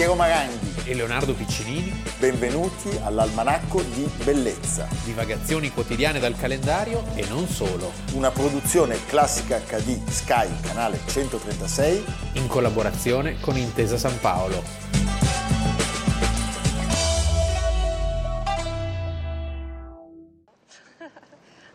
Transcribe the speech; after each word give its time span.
Piero 0.00 0.14
Maranghi. 0.14 0.80
e 0.86 0.94
Leonardo 0.94 1.34
Piccinini, 1.34 1.92
Benvenuti 2.18 2.88
all'Almanacco 3.02 3.82
di 3.82 4.10
Bellezza, 4.24 4.88
divagazioni 5.04 5.70
quotidiane 5.70 6.18
dal 6.18 6.34
calendario 6.38 7.04
e 7.14 7.26
non 7.28 7.46
solo, 7.46 7.92
una 8.14 8.30
produzione 8.30 8.96
classica 9.04 9.58
HD 9.58 10.02
Sky, 10.08 10.48
canale 10.62 11.00
136. 11.04 12.02
in 12.32 12.46
collaborazione 12.46 13.40
con 13.40 13.58
Intesa 13.58 13.98
San 13.98 14.18
Paolo. 14.20 14.62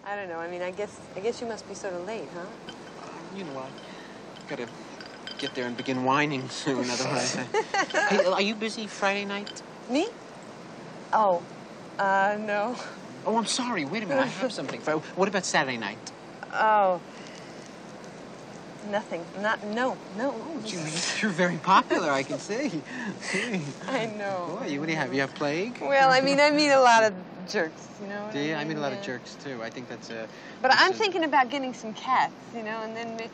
I 0.04 0.16
don't 0.16 0.30
know. 0.30 0.42
I 0.42 0.50
mean, 0.50 0.64
I 0.64 0.72
guess 0.72 0.94
I 1.16 1.20
guess 1.22 1.40
you 1.42 1.48
must 1.48 1.68
be 1.68 1.76
sort 1.76 1.94
of 1.94 2.04
late, 2.08 2.28
huh? 2.34 2.48
You 3.38 3.44
know, 3.46 3.60
I 3.60 4.50
gotta 4.50 4.68
get 5.38 5.56
there 5.56 5.66
and 5.66 5.78
begin 5.78 6.04
whining 6.04 6.50
soon. 6.50 6.90
Otherwise, 6.90 7.38
I... 7.38 8.08
hey, 8.10 8.26
are 8.26 8.42
you 8.42 8.56
busy 8.56 8.88
Friday 8.88 9.26
night? 9.26 9.62
Me? 9.90 10.08
Oh, 11.14 11.42
uh, 12.00 12.38
no. 12.40 12.76
Oh, 13.26 13.38
I'm 13.38 13.46
sorry. 13.46 13.86
Wait 13.86 14.04
a 14.04 14.06
minute. 14.06 14.24
I 14.24 14.28
have 14.28 14.52
something. 14.52 14.80
For... 14.82 14.98
What 15.16 15.28
about 15.28 15.46
Saturday 15.46 15.78
night? 15.78 15.98
Oh, 16.54 17.02
nothing. 18.90 19.26
Not 19.42 19.64
no 19.66 19.98
no. 20.18 20.36
You, 20.66 20.80
you're 21.22 21.32
very 21.32 21.58
popular. 21.58 22.10
I 22.10 22.24
can 22.24 22.40
see. 22.40 22.82
I 23.88 24.06
know. 24.06 24.60
Boy, 24.60 24.68
you, 24.68 24.80
what 24.80 24.86
do 24.86 24.92
you 24.92 24.98
have? 24.98 25.14
You 25.14 25.22
have 25.22 25.34
plague? 25.36 25.78
Well, 25.82 26.10
I 26.12 26.22
mean, 26.22 26.40
I 26.40 26.52
meet 26.52 26.72
a 26.72 26.80
lot 26.80 27.04
of 27.04 27.14
jerks, 27.48 27.88
you 28.02 28.08
know. 28.08 28.24
what 28.24 28.34
Do 28.34 28.40
you? 28.40 28.56
I 28.56 28.64
meet 28.64 28.78
a 28.78 28.82
lot 28.82 28.94
of 28.94 29.02
jerks 29.02 29.36
too. 29.44 29.62
I 29.64 29.70
think 29.70 29.90
that's 29.90 30.10
a. 30.10 30.28
But 30.62 30.70
that's 30.72 30.82
I'm 30.82 30.92
a- 30.92 30.96
thinking 30.96 31.24
about 31.24 31.50
getting 31.50 31.74
some 31.74 31.94
cats, 31.94 32.34
you 32.56 32.64
know, 32.64 32.82
and 32.84 32.96
then. 32.96 33.30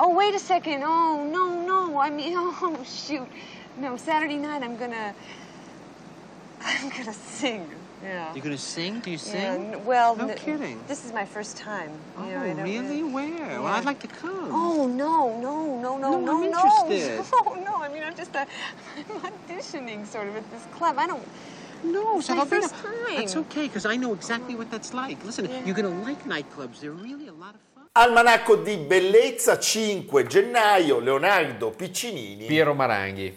Oh, 0.00 0.14
wait 0.14 0.34
a 0.34 0.38
second. 0.38 0.82
Oh 0.84 1.24
no 1.30 1.66
no. 1.66 1.98
I 2.00 2.10
mean, 2.10 2.34
oh 2.36 2.76
shoot. 2.84 3.28
No, 3.78 3.96
Saturday 3.96 4.36
night 4.36 4.62
I'm 4.62 4.76
gonna. 4.76 5.14
I'm 6.60 6.88
gonna 6.90 7.12
sing. 7.12 7.68
Yeah. 8.02 8.34
You're 8.34 8.42
gonna 8.42 8.58
sing? 8.58 9.00
Do 9.00 9.10
you 9.10 9.18
sing? 9.18 9.70
Yeah, 9.70 9.76
well, 9.76 10.14
No 10.16 10.28
kidding. 10.34 10.78
This 10.88 11.04
is 11.06 11.12
my 11.12 11.24
first 11.24 11.56
time. 11.56 11.90
Oh, 12.18 12.26
you 12.26 12.54
know, 12.54 12.62
I 12.62 12.62
really? 12.62 13.02
Where? 13.02 13.28
Yeah. 13.28 13.60
Well, 13.60 13.72
I'd 13.72 13.84
like 13.84 14.00
to 14.00 14.08
come. 14.08 14.50
Oh 14.52 14.86
no, 14.86 15.38
no, 15.40 15.80
no, 15.80 15.96
no, 15.98 16.18
No, 16.18 16.20
no, 16.20 16.44
I'm 16.44 16.50
no. 16.50 16.84
interested. 16.88 17.24
No, 17.32 17.54
no. 17.54 17.76
I 17.82 17.88
mean, 17.88 18.02
I'm 18.02 18.14
just 18.14 18.34
uh, 18.34 18.44
I'm 18.98 19.32
auditioning 19.32 20.06
sort 20.06 20.28
of 20.28 20.36
at 20.36 20.50
this 20.50 20.66
club. 20.72 20.96
I 20.98 21.06
don't. 21.06 21.26
No, 21.84 22.18
It's 22.18 22.26
so 22.26 22.34
my 22.34 22.44
first 22.46 22.74
time. 22.74 23.16
That's 23.16 23.36
okay, 23.36 23.66
because 23.68 23.84
I 23.86 23.96
know 23.96 24.12
exactly 24.14 24.54
what 24.54 24.70
that's 24.70 24.92
like. 24.94 25.22
Listen, 25.24 25.44
Yeah. 25.46 25.64
you're 25.64 25.74
gonna 25.76 26.00
like 26.02 26.24
nightclubs. 26.24 26.80
They're 26.80 26.90
really 26.92 27.28
a 27.28 27.32
lot 27.32 27.54
of 27.54 27.60
fun. 27.73 27.73
Almanacco 27.96 28.56
di 28.56 28.76
Bellezza, 28.76 29.56
5 29.56 30.26
gennaio, 30.26 30.98
Leonardo 30.98 31.70
Piccinini 31.70 32.44
Piero 32.46 32.74
Maranghi. 32.74 33.32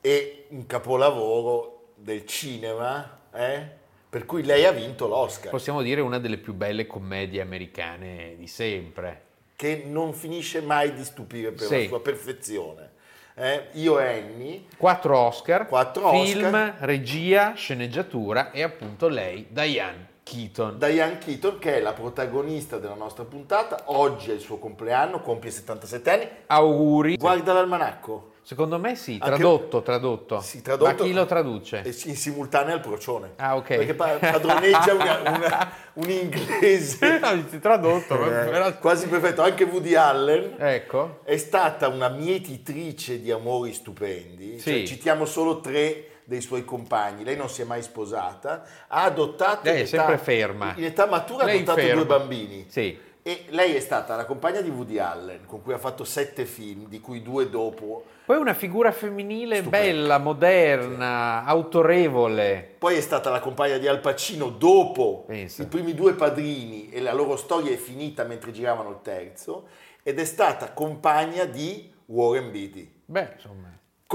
e 0.00 0.44
un 0.50 0.66
capolavoro 0.66 1.88
del 1.96 2.24
cinema, 2.24 3.18
eh? 3.34 3.66
per 4.08 4.24
cui 4.24 4.44
lei 4.44 4.66
ha 4.66 4.70
vinto 4.70 5.08
l'Oscar, 5.08 5.50
Possiamo 5.50 5.82
dire 5.82 6.00
una 6.00 6.20
delle 6.20 6.36
più 6.38 6.52
belle 6.54 6.86
commedie 6.86 7.40
americane 7.40 8.36
di 8.36 8.46
sempre. 8.46 9.22
che 9.56 9.82
non 9.84 10.12
finisce 10.12 10.60
mai 10.60 10.94
di 10.94 11.02
stupire 11.02 11.50
per 11.50 11.66
Sì. 11.66 11.82
la 11.82 11.88
sua 11.88 12.00
perfezione. 12.00 12.90
eh? 13.34 13.66
Io 13.72 13.98
e 13.98 14.18
Annie, 14.20 14.62
Quattro 14.76 15.18
Oscar, 15.18 15.66
Quattro 15.66 16.08
film, 16.10 16.44
Oscar. 16.44 16.76
regia, 16.82 17.54
sceneggiatura 17.54 18.52
e 18.52 18.62
appunto 18.62 19.08
lei, 19.08 19.44
Diane 19.50 20.10
Keaton. 20.22 20.78
Diane 20.78 21.18
Keaton, 21.18 21.58
che 21.58 21.76
è 21.76 21.80
la 21.80 21.92
protagonista 21.92 22.78
della 22.78 22.94
nostra 22.94 23.24
puntata, 23.24 23.82
oggi 23.86 24.30
è 24.30 24.34
il 24.34 24.40
suo 24.40 24.58
compleanno, 24.58 25.20
compie 25.20 25.50
77 25.50 26.10
anni. 26.10 26.28
Auguri. 26.46 27.16
Guarda 27.16 27.52
l'almanacco. 27.52 28.30
Secondo 28.44 28.76
me 28.78 28.96
sì, 28.96 29.18
Anche- 29.20 29.36
tradotto, 29.36 29.82
tradotto. 29.82 30.40
Sì, 30.40 30.62
tradotto. 30.62 30.90
Ma 30.90 30.96
chi 30.96 31.12
lo 31.12 31.26
traduce? 31.26 31.82
E 31.82 31.94
in 32.06 32.16
simultanea 32.16 32.74
al 32.74 32.80
procione. 32.80 33.34
Ah, 33.36 33.54
ok. 33.56 33.66
Perché 33.76 33.94
pa- 33.94 34.16
padroneggia 34.18 34.94
una- 34.94 35.20
una- 35.30 35.72
un 35.94 36.10
inglese 36.10 37.20
tradotto, 37.60 38.24
eh, 38.24 38.78
quasi 38.80 39.06
perfetto. 39.06 39.42
Anche 39.42 39.62
Woody 39.62 39.94
Allen 39.94 40.56
Ecco. 40.58 41.20
è 41.22 41.36
stata 41.36 41.86
una 41.86 42.08
mietitrice 42.08 43.20
di 43.20 43.30
amori 43.30 43.72
stupendi. 43.72 44.58
Cioè, 44.60 44.74
Sì. 44.78 44.86
citiamo 44.88 45.24
solo 45.24 45.60
tre 45.60 46.06
dei 46.32 46.40
suoi 46.40 46.64
compagni. 46.64 47.24
Lei 47.24 47.36
non 47.36 47.48
si 47.50 47.62
è 47.62 47.64
mai 47.64 47.82
sposata, 47.82 48.64
ha 48.88 49.02
adottato 49.04 49.60
Lei 49.64 49.74
è 49.74 49.78
in 49.80 49.86
età- 49.86 49.96
sempre 49.98 50.18
ferma. 50.18 50.72
In 50.76 50.84
età 50.84 51.06
matura 51.06 51.42
ha 51.44 51.46
Lei 51.46 51.56
adottato 51.56 51.80
ferma. 51.80 51.94
due 52.02 52.06
bambini. 52.06 52.66
Sì. 52.68 52.98
E 53.24 53.44
lei 53.50 53.74
è 53.74 53.80
stata 53.80 54.16
la 54.16 54.24
compagna 54.24 54.60
di 54.60 54.68
Woody 54.68 54.98
Allen, 54.98 55.44
con 55.46 55.62
cui 55.62 55.72
ha 55.72 55.78
fatto 55.78 56.02
sette 56.02 56.44
film, 56.44 56.88
di 56.88 56.98
cui 57.00 57.22
due 57.22 57.48
dopo. 57.48 58.04
Poi 58.24 58.36
una 58.36 58.52
figura 58.54 58.90
femminile 58.90 59.60
Stupenda. 59.60 59.86
bella, 59.86 60.18
moderna, 60.18 61.44
autorevole. 61.44 62.74
Poi 62.78 62.96
è 62.96 63.00
stata 63.00 63.30
la 63.30 63.38
compagna 63.38 63.76
di 63.78 63.86
Al 63.86 64.00
Pacino 64.00 64.48
dopo 64.48 65.24
Pensa. 65.26 65.62
i 65.62 65.66
primi 65.66 65.94
due 65.94 66.14
padrini 66.14 66.90
e 66.90 67.00
la 67.00 67.12
loro 67.12 67.36
storia 67.36 67.70
è 67.70 67.76
finita 67.76 68.24
mentre 68.24 68.50
giravano 68.50 68.90
il 68.90 68.98
terzo. 69.02 69.66
Ed 70.02 70.18
è 70.18 70.24
stata 70.24 70.72
compagna 70.72 71.44
di 71.44 71.92
Warren 72.06 72.50
Beatty, 72.50 72.92
Beh, 73.04 73.34
insomma. 73.36 73.68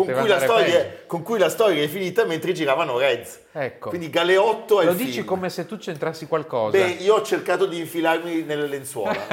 Con 0.05 0.13
cui, 0.13 0.39
storia, 0.39 0.93
con 1.07 1.23
cui 1.23 1.39
la 1.39 1.49
storia 1.49 1.81
è 1.83 1.87
finita 1.87 2.25
mentre 2.25 2.51
giravano 2.51 2.97
Reds. 2.99 3.39
Ecco. 3.51 3.89
Quindi 3.89 4.11
Galeotto 4.11 4.81
è 4.81 4.85
Lo 4.85 4.93
dici 4.93 5.13
film. 5.13 5.25
come 5.25 5.49
se 5.49 5.65
tu 5.65 5.77
c'entrassi 5.77 6.27
qualcosa. 6.27 6.77
Beh, 6.77 6.97
io 6.99 7.15
ho 7.15 7.21
cercato 7.23 7.65
di 7.65 7.79
infilarmi 7.79 8.43
nelle 8.43 8.67
lenzuola. 8.67 9.17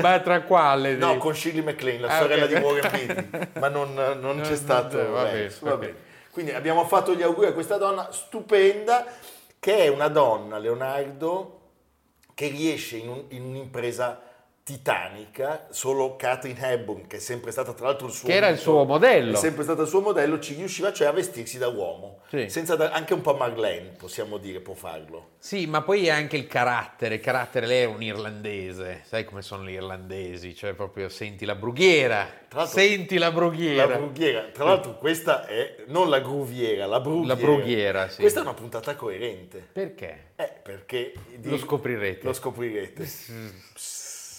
Ma 0.00 0.20
tra 0.20 0.42
quale? 0.42 0.94
No, 0.94 1.16
con 1.18 1.34
Shirley 1.34 1.62
MacLaine, 1.62 2.00
la 2.00 2.08
Ah, 2.08 2.18
sorella 2.20 2.44
ok. 2.44 2.52
di 2.52 2.60
Warren 2.62 2.90
Beatty, 3.30 3.60
ma 3.60 3.68
non, 3.68 3.94
non 3.94 4.36
No, 4.36 4.42
c'è 4.42 4.50
no, 4.50 4.56
stato. 4.56 5.10
va 5.10 5.24
bene, 5.24 5.40
Rex, 5.42 5.58
va 5.60 5.70
va 5.70 5.76
bene. 5.76 5.92
bene. 5.92 6.06
Quindi 6.30 6.52
abbiamo 6.52 6.84
fatto 6.86 7.14
gli 7.14 7.22
auguri 7.22 7.48
a 7.48 7.52
questa 7.52 7.76
donna 7.78 8.08
stupenda, 8.12 9.04
che 9.58 9.76
è 9.78 9.88
una 9.88 10.08
donna, 10.08 10.58
Leonardo, 10.58 11.60
che 12.34 12.48
riesce 12.48 12.96
in, 12.96 13.08
un- 13.08 13.24
in 13.30 13.42
un'impresa 13.42 14.20
titanica, 14.68 15.66
solo 15.70 16.14
Catherine 16.16 16.60
Hepburn, 16.72 17.06
che 17.06 17.16
è 17.16 17.20
sempre 17.20 17.50
stata 17.52 17.72
tra 17.72 17.86
l'altro 17.86 18.06
il 18.08 18.12
suo 18.12 18.28
Che 18.28 18.34
era 18.34 18.48
il 18.48 18.58
suo 18.58 18.84
modello. 18.84 19.32
è 19.32 19.36
sempre 19.36 19.62
stato 19.62 19.80
il 19.80 19.88
suo 19.88 20.02
modello, 20.02 20.38
ci 20.40 20.52
riusciva 20.54 20.92
cioè 20.92 21.06
a 21.06 21.12
vestirsi 21.12 21.56
da 21.56 21.68
uomo, 21.68 22.20
Sì. 22.28 22.50
senza 22.50 22.76
da- 22.76 22.90
anche 22.90 23.14
un 23.14 23.22
po' 23.22 23.34
Marlene, 23.34 23.94
possiamo 23.96 24.36
dire, 24.36 24.60
può 24.60 24.74
farlo. 24.74 25.30
Sì, 25.38 25.66
ma 25.66 25.80
poi 25.80 26.06
è 26.08 26.10
anche 26.10 26.36
il 26.36 26.46
carattere. 26.46 27.14
Il 27.14 27.20
carattere, 27.22 27.64
lei 27.66 27.82
è 27.82 27.86
un 27.86 28.02
irlandese. 28.02 29.00
Sai 29.06 29.24
come 29.24 29.40
sono 29.40 29.64
gli 29.64 29.72
irlandesi? 29.72 30.54
Cioè, 30.54 30.74
proprio 30.74 31.08
senti 31.08 31.46
la 31.46 31.54
brughiera. 31.54 32.28
Senti 32.66 33.16
la 33.16 33.30
brughiera. 33.30 33.86
La 33.86 33.96
brughiera, 33.96 34.42
tra 34.52 34.64
l'altro 34.64 34.98
questa 34.98 35.46
è 35.46 35.76
non 35.86 36.10
la 36.10 36.20
gruviera, 36.20 36.84
la 36.86 37.00
brughiera. 37.00 37.34
La 37.34 37.40
brughiera, 37.40 38.08
sì. 38.10 38.20
Questa 38.20 38.40
è 38.40 38.42
una 38.42 38.54
puntata 38.54 38.94
coerente. 38.96 39.66
Perché? 39.72 40.32
Eh, 40.36 40.52
perché 40.62 41.14
di- 41.36 41.48
Lo 41.48 41.56
scoprirete. 41.56 42.26
Lo 42.26 42.32
scoprirete. 42.34 43.06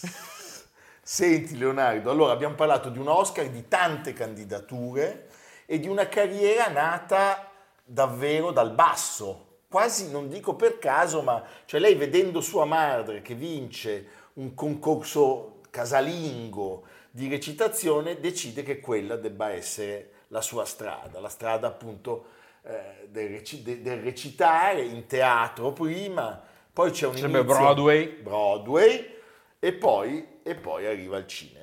Senti 1.02 1.58
Leonardo, 1.58 2.12
allora 2.12 2.34
abbiamo 2.34 2.56
parlato 2.56 2.90
di 2.90 3.00
un 3.00 3.08
Oscar, 3.08 3.48
di 3.50 3.68
tante 3.68 4.14
candidature 4.14 5.28
e 5.66 5.80
di 5.80 5.88
una 5.88 6.08
carriera 6.08 6.68
nata 6.68 7.52
davvero 7.84 8.52
dal 8.52 8.72
basso, 8.72 9.62
quasi 9.68 10.12
non 10.12 10.30
dico 10.30 10.54
per 10.56 10.78
caso, 10.78 11.22
ma 11.22 11.44
cioè 11.66 11.80
lei 11.80 11.96
vedendo 11.96 12.42
sua 12.42 12.66
madre 12.66 13.22
che 13.22 13.34
vince 13.34 14.08
un 14.34 14.54
concorso 14.54 15.62
casalingo 15.72 16.84
di 17.12 17.28
recitazione 17.28 18.20
decide 18.20 18.62
che 18.64 18.80
quella 18.80 19.16
debba 19.16 19.50
essere 19.52 20.12
la 20.28 20.42
sua 20.42 20.66
strada, 20.66 21.20
la 21.20 21.30
strada 21.30 21.68
appunto 21.68 22.26
eh, 22.62 23.08
del, 23.10 23.30
reci- 23.30 23.64
de- 23.64 23.81
del 23.81 24.00
recitare 24.02 24.81
in 24.81 25.08
teatro 25.08 25.72
prima, 25.72 26.40
poi 26.72 26.92
c'è 26.92 27.08
un 27.08 27.18
inizio- 27.18 27.44
Broadway. 27.44 28.08
Broadway 28.08 29.18
e 29.59 29.73
poi, 29.73 30.25
e 30.41 30.56
poi 30.56 30.85
arriva 30.85 31.17
il 31.17 31.27
cinema, 31.27 31.57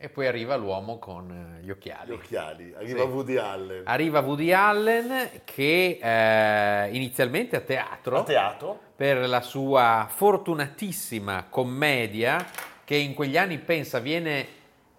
E 0.00 0.08
poi 0.08 0.26
arriva 0.28 0.56
l'uomo 0.56 0.98
con 0.98 1.30
eh, 1.30 1.62
gli 1.62 1.70
occhiali. 1.70 2.10
gli 2.10 2.14
occhiali, 2.14 2.72
arriva 2.74 3.00
Sì. 3.02 3.06
Woody 3.08 3.36
Allen 3.36 3.82
Arriva 3.84 4.20
Woody 4.20 4.52
Allen 4.52 5.42
che 5.44 5.98
eh, 6.00 6.88
inizialmente 6.94 7.56
a 7.56 7.60
teatro, 7.60 8.18
a 8.18 8.22
teatro, 8.22 8.78
per 8.94 9.28
la 9.28 9.40
sua 9.40 10.06
fortunatissima 10.08 11.46
commedia 11.50 12.46
che 12.84 12.94
in 12.96 13.12
quegli 13.12 13.36
anni, 13.36 13.58
pensa, 13.58 13.98
viene, 13.98 14.46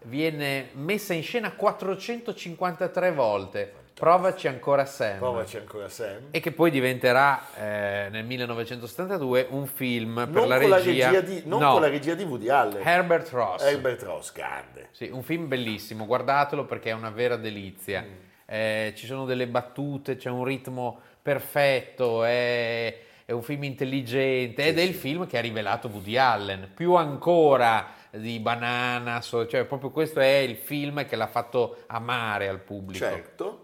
viene 0.03 0.69
messa 0.73 1.13
in 1.13 1.23
scena 1.23 1.53
453 1.53 3.11
volte. 3.13 3.73
Provaci 3.99 4.47
ancora 4.47 4.85
Sam. 4.85 5.17
provaci 5.17 5.57
ancora 5.57 5.89
Sam. 5.89 6.27
E 6.31 6.39
che 6.39 6.53
poi 6.53 6.71
diventerà 6.71 7.41
eh, 7.55 8.07
nel 8.09 8.23
1972 8.23 9.47
un 9.49 9.67
film 9.67 10.13
per 10.31 10.47
la 10.47 10.57
con 10.57 10.69
la 10.69 10.77
regia, 10.77 11.11
regia 11.11 11.21
di, 11.21 11.41
non 11.45 11.59
no, 11.59 11.71
con 11.73 11.81
la 11.81 11.89
regia 11.89 12.13
di 12.13 12.23
Woody 12.23 12.47
Allen, 12.47 12.81
Herbert 12.81 13.29
Ross. 13.31 13.61
Herbert 13.63 14.01
Ross, 14.03 14.31
grande. 14.31 14.87
Sì, 14.91 15.09
un 15.11 15.21
film 15.21 15.49
bellissimo, 15.49 16.05
guardatelo 16.05 16.63
perché 16.65 16.91
è 16.91 16.93
una 16.93 17.09
vera 17.09 17.35
delizia. 17.35 18.01
Mm. 18.01 18.13
Eh, 18.45 18.93
ci 18.95 19.05
sono 19.05 19.25
delle 19.25 19.47
battute, 19.47 20.15
c'è 20.15 20.29
un 20.29 20.45
ritmo 20.45 21.01
perfetto, 21.21 22.23
è, 22.23 22.97
è 23.25 23.31
un 23.31 23.43
film 23.43 23.63
intelligente 23.65 24.65
ed 24.65 24.77
Sì, 24.77 24.83
è 24.83 24.87
il 24.87 24.93
sì. 24.93 24.99
film 24.99 25.27
che 25.27 25.37
ha 25.37 25.41
rivelato 25.41 25.89
Woody 25.89 26.15
Allen, 26.15 26.71
più 26.73 26.93
ancora 26.93 27.87
di 28.11 28.39
Bananas, 28.39 29.31
o- 29.33 29.45
cioè 29.45 29.65
proprio 29.65 29.91
questo 29.91 30.19
è 30.21 30.37
il 30.37 30.55
film 30.55 31.05
che 31.05 31.15
l'ha 31.15 31.27
fatto 31.27 31.83
amare 31.87 32.47
al 32.47 32.59
pubblico. 32.59 33.03
Certo. 33.05 33.63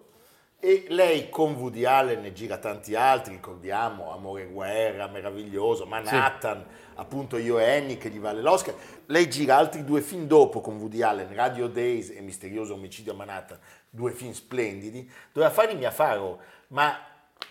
E 0.67 0.85
lei 0.87 1.29
con 1.29 1.53
Woody 1.53 1.83
Allen 1.83 2.21
ne 2.21 2.33
gira 2.33 2.57
tanti 2.57 2.95
altri, 2.95 3.35
ricordiamo 3.35 4.11
Amore 4.11 4.41
e 4.41 4.45
Guerra, 4.47 5.05
meraviglioso, 5.05 5.85
Manhattan, 5.85 6.65
appunto 6.95 7.37
Io 7.37 7.59
e 7.59 7.77
Annie 7.77 7.99
che 7.99 8.09
gli 8.09 8.17
vale 8.17 8.41
l'Oscar. 8.41 8.73
Lei 9.05 9.29
gira 9.29 9.57
altri 9.57 9.83
due 9.83 10.01
film 10.01 10.25
dopo 10.25 10.61
con 10.61 10.77
Woody 10.77 11.03
Allen, 11.03 11.35
Radio 11.35 11.67
Days 11.67 12.09
e 12.09 12.19
Misterioso 12.21 12.73
omicidio 12.73 13.11
a 13.11 13.15
Manhattan, 13.15 13.59
due 13.91 14.11
film 14.11 14.31
splendidi. 14.31 15.07
Doveva 15.31 15.53
fare 15.53 15.73
il 15.73 15.77
Mia 15.77 15.91
Faro, 15.91 16.39
ma 16.69 16.97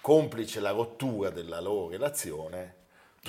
complice 0.01 0.59
la 0.59 0.73
rottura 0.73 1.31
della 1.31 1.61
loro 1.61 1.91
relazione, 1.91 2.75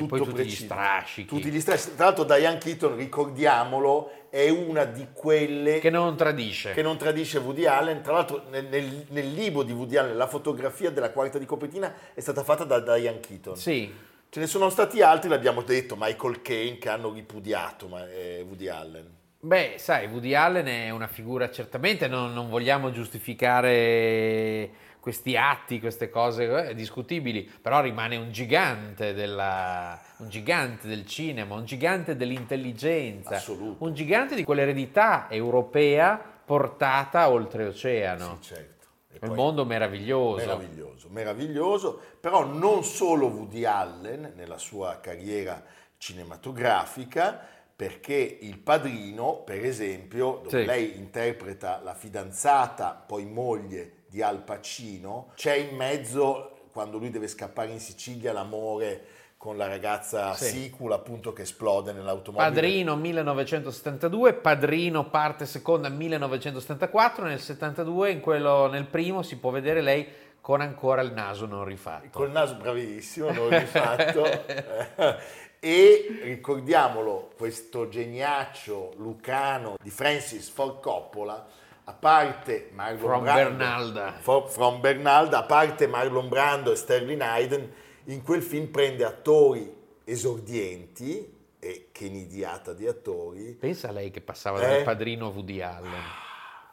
Poi 0.03 0.19
tutti 0.19 0.31
gli 0.31 0.33
preciso. 0.33 0.63
strascichi. 0.65 1.27
Tutti 1.27 1.50
gli 1.50 1.59
strascichi. 1.62 1.95
Tra 1.95 2.06
l'altro 2.06 2.24
Diane 2.25 2.57
Keaton, 2.57 2.95
ricordiamolo, 2.97 4.12
è 4.30 4.50
una 4.50 4.83
di 4.83 5.07
quelle 5.13 5.80
Che 5.80 5.89
non 5.89 6.18
tradisce. 6.18 6.74
che 6.74 6.81
non 6.81 6.97
tradisce 6.97 7.38
Woody 7.39 7.65
Allen. 7.65 8.01
Tra 8.01 8.13
l'altro, 8.13 8.44
nel, 8.50 8.65
nel- 8.65 9.06
nel 9.09 9.31
libro 9.33 9.63
di 9.63 9.71
Woody 9.71 9.95
Allen, 9.95 10.18
la 10.18 10.27
fotografia 10.27 10.89
della 10.92 11.12
quarta 11.12 11.38
di 11.38 11.45
copertina 11.45 11.94
è 12.13 12.19
stata 12.19 12.44
fatta 12.44 12.63
da 12.65 12.80
Diane 12.80 13.19
Keaton. 13.19 13.56
Sì, 13.56 13.94
Ce 14.27 14.42
ne 14.42 14.47
sono 14.47 14.69
stati 14.69 15.01
altri, 15.01 15.30
l'abbiamo 15.30 15.62
detto, 15.62 15.95
Michael 15.97 16.42
Caine, 16.42 16.77
che 16.77 16.89
hanno 16.89 17.13
ripudiato 17.13 17.88
ma- 17.88 18.06
eh, 18.09 18.44
Woody 18.45 18.68
Allen. 18.68 19.09
Beh, 19.39 19.75
sai, 19.77 20.07
Woody 20.07 20.33
Allen 20.33 20.65
è 20.65 20.89
una 20.89 21.07
figura 21.07 21.50
certamente, 21.50 22.07
non, 22.09 22.33
non 22.33 22.50
vogliamo 22.50 22.92
giustificare 22.92 24.69
questi 25.06 25.38
atti, 25.38 25.80
queste 25.80 26.10
cose 26.10 26.69
eh, 26.69 26.74
discutibili, 26.74 27.44
però 27.44 27.80
rimane 27.80 28.16
un 28.16 28.31
gigante, 28.31 29.13
della- 29.13 30.02
un 30.18 30.30
gigante 30.30 30.88
del 30.88 31.06
cinema, 31.06 31.54
un 31.54 31.63
gigante 31.63 32.16
dell'intelligenza, 32.16 33.36
Assoluto. 33.36 33.84
un 33.86 33.94
gigante 33.94 34.34
di 34.34 34.44
quell'eredità 34.44 35.28
europea 35.30 36.19
portata 36.44 37.30
oltreoceano. 37.30 38.40
Sì, 38.42 38.48
certo. 38.56 38.88
Poi- 39.19 39.36
mondo 39.36 39.63
meraviglioso. 39.63 40.38
Meraviglioso, 40.44 41.07
meraviglioso, 41.12 42.02
però 42.19 42.44
non 42.44 42.84
solo 42.84 43.28
Woody 43.28 43.63
Allen 43.63 44.34
nella 44.36 44.57
sua 44.57 44.98
carriera 45.00 45.63
cinematografica, 45.98 47.40
perché 47.75 48.40
Il 48.42 48.57
Padrino, 48.57 49.44
per 49.44 49.63
esempio, 49.63 50.40
dove 50.44 50.62
Sì. 50.62 50.66
lei 50.66 50.98
interpreta 50.98 51.80
la 51.84 51.94
fidanzata, 51.94 53.04
poi 53.06 53.25
moglie 53.25 54.05
di 54.15 54.21
Al 54.21 54.44
Pacino, 54.44 55.31
c'è 55.35 55.56
in 55.56 55.75
mezzo, 55.75 56.69
quando 56.71 56.97
lui 56.97 57.09
deve 57.09 57.27
scappare 57.27 57.71
in 57.71 57.81
Sicilia, 57.81 58.31
l'amore 58.31 59.03
con 59.35 59.57
la 59.57 59.67
ragazza 59.67 60.33
Sì. 60.35 60.45
sicula, 60.45 60.95
appunto, 60.95 61.33
che 61.33 61.41
esplode 61.41 61.91
nell'automobile. 61.91 62.50
Padrino 62.50 62.95
1972, 62.95 64.35
Padrino 64.35 65.09
parte 65.09 65.45
seconda 65.45 65.89
1974, 65.89 67.25
nel 67.25 67.41
72 67.41 68.12
in 68.12 68.21
quello, 68.21 68.67
nel 68.67 68.85
primo 68.85 69.21
si 69.21 69.35
può 69.38 69.51
vedere 69.51 69.81
lei 69.81 70.07
con 70.39 70.61
ancora 70.61 71.01
il 71.01 71.11
naso 71.11 71.45
non 71.45 71.65
rifatto. 71.65 72.18
Col 72.18 72.31
naso 72.31 72.56
bravissimo, 72.56 73.31
non 73.31 73.50
rifatto. 73.59 74.23
e 75.59 76.19
ricordiamolo, 76.23 77.31
questo 77.38 77.89
geniaccio 77.89 78.94
lucano 78.95 79.75
di 79.83 79.89
Francis 79.89 80.47
Ford 80.50 80.79
Coppola, 80.79 81.45
a 81.85 81.93
parte 81.93 82.69
Marlon 82.73 82.99
From 82.99 83.23
Brando, 83.23 83.49
Bernalda. 83.49 84.11
Fo- 84.19 84.47
From 84.47 84.79
Bernalda, 84.81 85.39
a 85.39 85.43
parte 85.43 85.87
Marlon 85.87 86.27
Brando 86.27 86.71
e 86.71 86.75
Sterling 86.75 87.21
Hayden, 87.21 87.71
in 88.05 88.21
quel 88.23 88.41
film 88.41 88.67
prende 88.67 89.03
attori 89.05 89.73
esordienti, 90.03 91.33
e 91.59 91.87
che 91.91 92.09
nidiata 92.09 92.73
di 92.73 92.85
attori, 92.87 93.55
Pensa 93.59 93.89
a 93.89 93.91
lei 93.91 94.11
che 94.11 94.21
passava 94.21 94.59
Eh? 94.61 94.67
dal 94.67 94.83
padrino 94.83 95.27
a 95.27 95.29
Woody 95.29 95.61
Allen. 95.61 95.91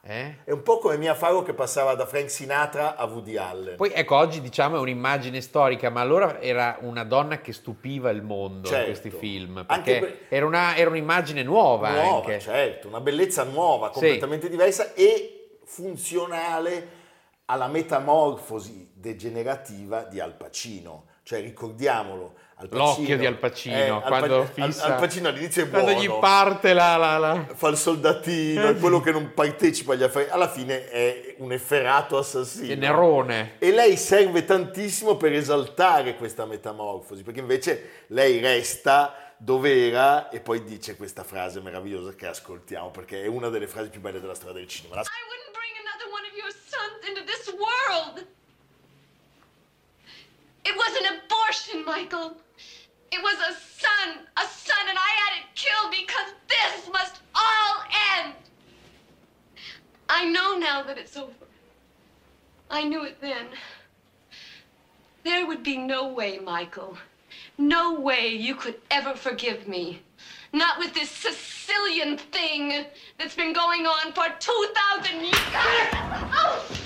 Eh? 0.04 0.38
è 0.42 0.50
un 0.50 0.64
po' 0.64 0.78
come 0.78 0.96
Mia 0.96 1.14
Farrow 1.14 1.44
che 1.44 1.54
passava 1.54 1.94
da 1.94 2.06
Frank 2.06 2.28
Sinatra 2.28 2.96
a 2.96 3.04
Woody 3.04 3.36
Allen. 3.36 3.76
Poi 3.76 3.92
ecco, 3.94 4.16
oggi 4.16 4.40
diciamo 4.40 4.74
è 4.76 4.80
un'immagine 4.80 5.40
storica, 5.40 5.90
ma 5.90 6.00
allora 6.00 6.40
era 6.40 6.76
una 6.80 7.04
donna 7.04 7.40
che 7.40 7.52
stupiva 7.52 8.10
il 8.10 8.20
mondo 8.22 8.66
Certo. 8.66 8.80
in 8.80 8.98
questi 8.98 9.10
film, 9.10 9.64
Anche 9.68 9.98
perché 10.00 10.16
per- 10.16 10.26
era, 10.28 10.46
una- 10.46 10.74
era 10.76 10.90
un'immagine 10.90 11.44
nuova, 11.44 11.90
nuova, 12.02 12.16
anche. 12.16 12.40
certo, 12.40 12.88
una 12.88 13.00
bellezza 13.00 13.44
nuova, 13.44 13.92
Sì. 13.92 14.00
completamente 14.00 14.48
diversa 14.48 14.92
e 14.94 15.58
funzionale 15.64 16.88
alla 17.44 17.68
metamorfosi 17.68 18.90
degenerativa 18.94 20.02
di 20.02 20.18
Al 20.18 20.34
Pacino. 20.34 21.04
Cioè, 21.24 21.40
ricordiamolo, 21.40 22.34
Al 22.56 22.68
Pacino, 22.68 22.86
L'occhio 22.86 23.16
di 23.16 23.26
Al 23.26 23.38
Pacino, 23.38 23.96
Al 23.96 24.02
quando 24.02 24.40
Al- 24.40 24.48
fissa- 24.48 24.84
Al 24.86 24.94
Pacino 25.00 25.28
all'inizio 25.28 25.62
è 25.62 25.66
buono, 25.66 25.84
Quando 25.84 26.02
gli 26.02 26.18
parte 26.20 26.72
la... 26.72 26.96
la- 26.96 27.18
la- 27.18 27.46
fa 27.54 27.68
il 27.68 27.76
soldatino, 27.76 28.68
è 28.68 28.76
quello 28.76 29.00
che 29.00 29.12
non 29.12 29.32
partecipa 29.32 29.92
agli 29.92 30.02
affari, 30.02 30.26
alla 30.30 30.48
fine 30.48 30.88
è 30.90 31.34
un 31.38 31.52
efferato 31.52 32.18
assassino. 32.18 32.66
che 32.66 32.74
Nerone. 32.74 33.54
E 33.58 33.70
lei 33.70 33.96
serve 33.96 34.44
tantissimo 34.44 35.16
per 35.16 35.32
esaltare 35.32 36.16
questa 36.16 36.44
metamorfosi, 36.44 37.22
perché 37.22 37.38
invece 37.40 38.04
lei 38.08 38.40
resta 38.40 39.16
dove 39.36 39.88
era 39.88 40.28
e 40.28 40.40
poi 40.40 40.62
dice 40.64 40.96
questa 40.96 41.22
frase 41.24 41.60
meravigliosa 41.60 42.14
che 42.14 42.26
ascoltiamo, 42.26 42.90
perché 42.90 43.22
è 43.22 43.26
una 43.26 43.48
delle 43.48 43.66
frasi 43.68 43.90
più 43.90 44.00
belle 44.00 44.20
della 44.20 44.34
storia 44.34 44.54
del 44.54 44.66
cinema. 44.68 44.96
La- 44.96 45.02
I 45.02 45.04
wouldn't 45.28 45.52
bring 45.52 45.74
another 45.86 46.12
one 46.12 46.26
of 46.26 46.36
your 46.36 46.52
sons 46.66 47.06
into 47.08 47.22
this 47.24 47.46
world. 47.54 48.26
It 50.64 50.76
was 50.76 50.96
an 50.96 51.18
abortion, 51.18 51.84
Michael. 51.84 52.36
It 53.10 53.22
was 53.22 53.36
a 53.38 53.52
son, 53.52 54.26
a 54.36 54.46
son, 54.46 54.88
and 54.88 54.98
I 54.98 55.10
had 55.18 55.40
it 55.40 55.54
killed 55.54 55.90
because 55.90 56.32
this 56.48 56.92
must 56.92 57.20
all 57.34 57.82
end. 58.20 58.34
I 60.08 60.24
know 60.24 60.56
now 60.56 60.82
that 60.82 60.98
it's 60.98 61.16
over. 61.16 61.32
I 62.70 62.84
knew 62.84 63.04
it 63.04 63.20
then. 63.20 63.46
There 65.24 65.46
would 65.46 65.62
be 65.62 65.76
no 65.76 66.08
way, 66.08 66.38
Michael. 66.38 66.96
No 67.58 67.94
way 67.94 68.28
you 68.28 68.54
could 68.54 68.76
ever 68.90 69.14
forgive 69.14 69.68
me. 69.68 70.02
Not 70.52 70.78
with 70.78 70.94
this 70.94 71.10
Sicilian 71.10 72.18
thing 72.18 72.86
that's 73.18 73.34
been 73.34 73.52
going 73.52 73.86
on 73.86 74.12
for 74.12 74.26
2,000 74.38 75.20
years. 75.20 75.32
Oh! 75.34 76.81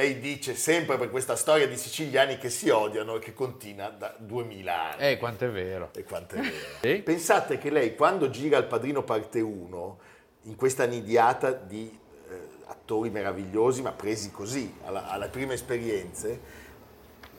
Lei 0.00 0.18
dice 0.18 0.54
sempre 0.54 0.96
per 0.96 1.10
questa 1.10 1.36
storia 1.36 1.68
di 1.68 1.76
siciliani 1.76 2.38
che 2.38 2.48
si 2.48 2.70
odiano 2.70 3.16
e 3.16 3.18
che 3.18 3.34
continua 3.34 3.90
da 3.90 4.14
2000 4.16 4.92
anni. 4.92 5.10
Eh, 5.10 5.18
quanto 5.18 5.44
è 5.44 5.50
vero. 5.50 5.90
E 5.94 6.04
quanto 6.04 6.36
è 6.36 6.40
vero. 6.80 7.02
Pensate 7.02 7.58
che 7.58 7.68
lei 7.68 7.94
quando 7.94 8.30
gira 8.30 8.56
Il 8.56 8.64
Padrino 8.64 9.02
parte 9.02 9.40
1, 9.42 9.98
in 10.44 10.56
questa 10.56 10.86
nidiata 10.86 11.50
di 11.52 11.98
eh, 12.30 12.34
attori 12.68 13.10
meravigliosi, 13.10 13.82
ma 13.82 13.92
presi 13.92 14.30
così, 14.30 14.72
alla- 14.86 15.06
alle 15.10 15.28
prime 15.28 15.52
esperienze, 15.52 16.40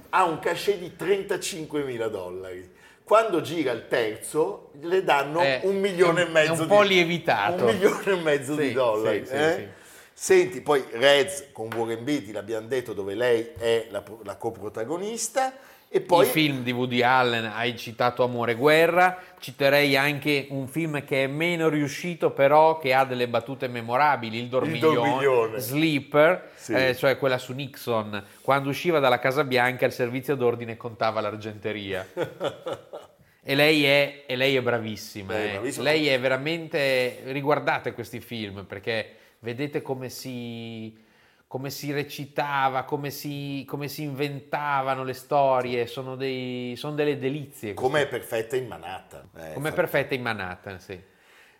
ha 0.09 0.25
un 0.25 0.37
cachet 0.37 0.77
di 0.77 0.95
35 0.95 1.81
mila 1.81 2.09
dollari. 2.09 2.71
Quando 3.03 3.41
gira 3.41 3.71
il 3.71 3.87
terzo, 3.87 4.69
le 4.81 5.03
danno 5.03 5.41
Eh, 5.41 5.61
un 5.63 5.79
milione 5.79 6.27
e 6.27 6.29
mezzo 6.29 6.51
è 6.53 6.55
un 6.57 6.61
di 6.61 6.67
po' 6.67 6.81
lievitato. 6.83 7.65
Un 7.65 7.73
milione 7.73 8.11
e 8.11 8.15
mezzo 8.21 8.53
Sì, 8.55 8.61
di 8.67 8.71
dollari. 8.73 9.25
sì, 9.25 9.31
sì, 9.31 9.33
eh? 9.33 9.53
sì. 9.55 9.67
Senti, 10.23 10.61
poi 10.61 10.85
Reds 10.91 11.47
con 11.51 11.67
Warren 11.73 12.03
Beatty, 12.03 12.31
l'abbiamo 12.31 12.67
detto, 12.67 12.93
dove 12.93 13.15
lei 13.15 13.53
è 13.57 13.87
la, 13.89 14.03
la 14.23 14.35
coprotagonista. 14.35 15.51
E 15.89 15.99
poi 16.01 16.27
I 16.27 16.29
film 16.29 16.61
di 16.61 16.71
Woody 16.71 17.01
Allen, 17.01 17.45
hai 17.45 17.75
citato 17.75 18.23
Amore 18.23 18.51
e 18.51 18.55
Guerra, 18.55 19.17
citerei 19.39 19.97
anche 19.97 20.45
un 20.51 20.67
film 20.67 21.03
che 21.05 21.23
è 21.23 21.27
meno 21.27 21.69
riuscito 21.69 22.29
però 22.29 22.77
che 22.77 22.93
ha 22.93 23.03
delle 23.03 23.27
battute 23.27 23.67
memorabili, 23.67 24.37
Il 24.37 24.47
Dormiglione, 24.47 24.93
Dormiglione. 24.93 25.59
Sleeper, 25.59 26.51
Sì. 26.53 26.73
eh, 26.73 26.95
cioè 26.95 27.17
quella 27.17 27.39
su 27.39 27.53
Nixon, 27.53 28.23
quando 28.41 28.69
usciva 28.69 28.99
dalla 28.99 29.17
Casa 29.17 29.43
Bianca 29.43 29.87
il 29.87 29.91
servizio 29.91 30.35
d'ordine 30.35 30.77
contava 30.77 31.19
l'argenteria. 31.19 32.07
E 33.43 33.55
lei 33.55 33.83
è, 33.85 34.25
e 34.27 34.35
lei 34.35 34.55
è 34.55 34.61
bravissima, 34.61 35.35
è 35.35 35.43
eh. 35.45 35.51
bravissima. 35.53 35.83
lei 35.83 36.07
è 36.09 36.19
veramente... 36.19 37.21
Riguardate 37.23 37.91
questi 37.93 38.19
film 38.19 38.65
perché 38.65 39.15
vedete 39.41 39.81
come 39.81 40.09
si, 40.09 40.95
come 41.47 41.69
si 41.69 41.91
recitava, 41.91 42.83
come 42.83 43.09
si, 43.09 43.65
come 43.67 43.87
si 43.87 44.03
inventavano 44.03 45.03
le 45.03 45.13
storie, 45.13 45.87
sono, 45.87 46.15
dei, 46.15 46.75
sono 46.77 46.95
delle 46.95 47.17
delizie. 47.17 47.73
come 47.73 48.01
è 48.03 48.07
perfetta 48.07 48.55
in 48.55 48.67
Manhattan. 48.67 49.29
eh, 49.37 49.53
Come 49.53 49.69
fa- 49.69 49.75
perfetta 49.75 50.13
in 50.13 50.21
Manhattan, 50.21 50.79
sì. 50.79 50.93
E 50.93 51.03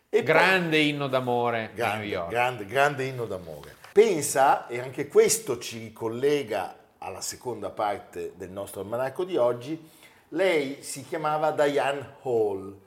poi- 0.09 0.23
Grande 0.23 0.77
inno 0.77 1.07
d'amore 1.07 1.71
grande, 1.73 2.05
York. 2.05 2.29
grande, 2.29 2.65
grande 2.65 3.05
inno 3.05 3.25
d'amore. 3.25 3.75
Pensa, 3.93 4.67
e 4.67 4.79
anche 4.79 5.07
questo 5.07 5.57
ci 5.57 5.79
ricollega 5.79 6.75
alla 6.99 7.21
seconda 7.21 7.69
parte 7.71 8.33
del 8.35 8.51
nostro 8.51 8.81
almanacco 8.81 9.23
di 9.25 9.35
oggi, 9.37 9.89
lei 10.29 10.77
si 10.81 11.03
chiamava 11.05 11.51
Diane 11.51 12.15
Hall, 12.21 12.77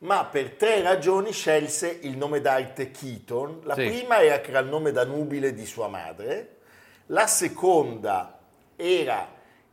ma 0.00 0.24
per 0.24 0.52
tre 0.52 0.80
ragioni 0.82 1.32
scelse 1.32 1.98
il 2.02 2.16
nome 2.16 2.40
d'arte 2.40 2.90
Keaton. 2.90 3.60
La 3.64 3.74
Sì. 3.74 3.84
prima 3.86 4.22
era 4.22 4.40
che 4.40 4.50
era 4.50 4.60
il 4.60 4.68
nome 4.68 4.92
da 4.92 5.04
nubile 5.04 5.52
di 5.52 5.66
sua 5.66 5.88
madre, 5.88 6.56
la 7.06 7.26
seconda 7.26 8.38
era 8.76 9.28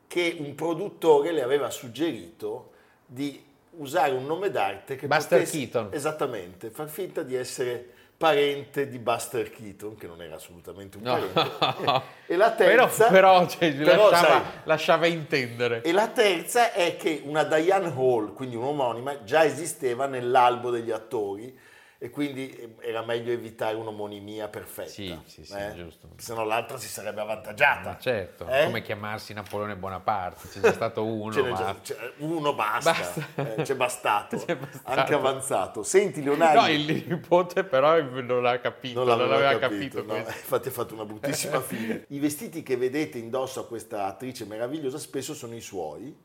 che 0.07 0.35
un 0.39 0.55
produttore 0.55 1.31
le 1.31 1.41
aveva 1.43 1.69
suggerito 1.69 2.71
di 3.05 3.41
usare 3.77 4.13
un 4.13 4.25
nome 4.25 4.49
d'arte 4.49 4.95
che 4.95 5.07
Buster 5.07 5.39
potesse- 5.39 5.57
Keaton. 5.57 5.89
Esattamente, 5.91 6.69
far 6.71 6.89
finta 6.89 7.23
di 7.23 7.35
essere 7.35 7.93
parente 8.17 8.87
di 8.89 8.97
Buster 8.97 9.51
Keaton, 9.51 9.95
che 9.95 10.07
non 10.07 10.21
era 10.21 10.35
assolutamente 10.35 10.97
un 10.97 11.03
No. 11.03 11.13
parente. 11.31 12.05
E 12.29 12.35
la 12.35 12.49
Però, 12.51 12.83
terza, 12.87 13.07
però, 13.07 13.47
cioè, 13.47 13.73
però, 13.73 14.09
lasciava, 14.09 14.27
sai, 14.27 14.43
lasciava 14.65 15.05
intendere. 15.05 15.81
e 15.83 15.91
la 15.93 16.07
terza 16.09 16.73
è 16.73 16.97
che 16.97 17.21
una 17.23 17.43
Diane 17.43 17.87
Hall, 17.95 18.33
quindi 18.33 18.55
un'omonima, 18.57 19.23
già 19.23 19.45
esisteva 19.45 20.07
nell'albo 20.07 20.69
degli 20.69 20.91
attori 20.91 21.57
e 21.99 22.09
quindi 22.09 22.49
eh, 22.51 22.75
era 22.89 23.03
meglio 23.03 23.31
evitare 23.31 23.75
un'omonimia 23.75 24.47
perfetta. 24.49 24.89
Sì, 24.89 25.17
sì, 25.25 25.43
sì, 25.45 25.53
eh? 25.55 25.73
giusto. 25.75 26.09
Se 26.17 26.33
no 26.33 26.43
l'altra 26.43 26.77
si 26.77 26.87
sarebbe 26.87 27.21
avvantaggiata. 27.21 27.89
Ma 27.89 27.97
certo, 27.97 28.47
Eh? 28.47 28.65
come 28.65 28.81
chiamarsi 28.81 29.33
Napoleone 29.33 29.75
Bonaparte, 29.75 30.47
c'è 30.49 30.59
già 30.59 30.73
stato 30.73 31.03
uno, 31.05 31.31
Ce 31.33 31.41
n'è 31.41 31.49
ma... 31.49 31.55
già- 31.57 31.75
c'è- 31.81 32.11
uno 32.17 32.53
basta, 32.53 32.91
Basta. 32.91 33.55
Eh, 33.55 33.61
c'è 33.63 33.75
bastato, 33.75 34.37
C'è 34.45 34.55
bastato. 34.55 34.99
anche 34.99 35.13
avanzato. 35.13 35.83
Senti 35.83 36.21
Leonardo, 36.23 36.61
No, 36.61 36.67
il 36.69 37.03
nipote 37.07 37.63
però 37.63 37.99
non 38.01 38.41
l'ha 38.41 38.59
capito, 38.59 39.03
non, 39.03 39.17
l'aveva 39.17 39.35
aveva 39.35 39.59
capito, 39.59 40.03
no, 40.03 40.15
infatti 40.17 40.67
ha 40.67 40.71
fatto 40.71 40.93
una 40.93 41.05
bruttissima 41.05 41.59
fine. 41.61 42.05
I 42.09 42.19
vestiti 42.19 42.61
che 42.63 42.77
vedete 42.77 43.17
indosso 43.17 43.59
a 43.61 43.65
questa 43.67 44.05
attrice 44.05 44.45
meravigliosa 44.45 44.97
spesso 44.99 45.33
sono 45.33 45.55
i 45.55 45.61
suoi, 45.61 46.15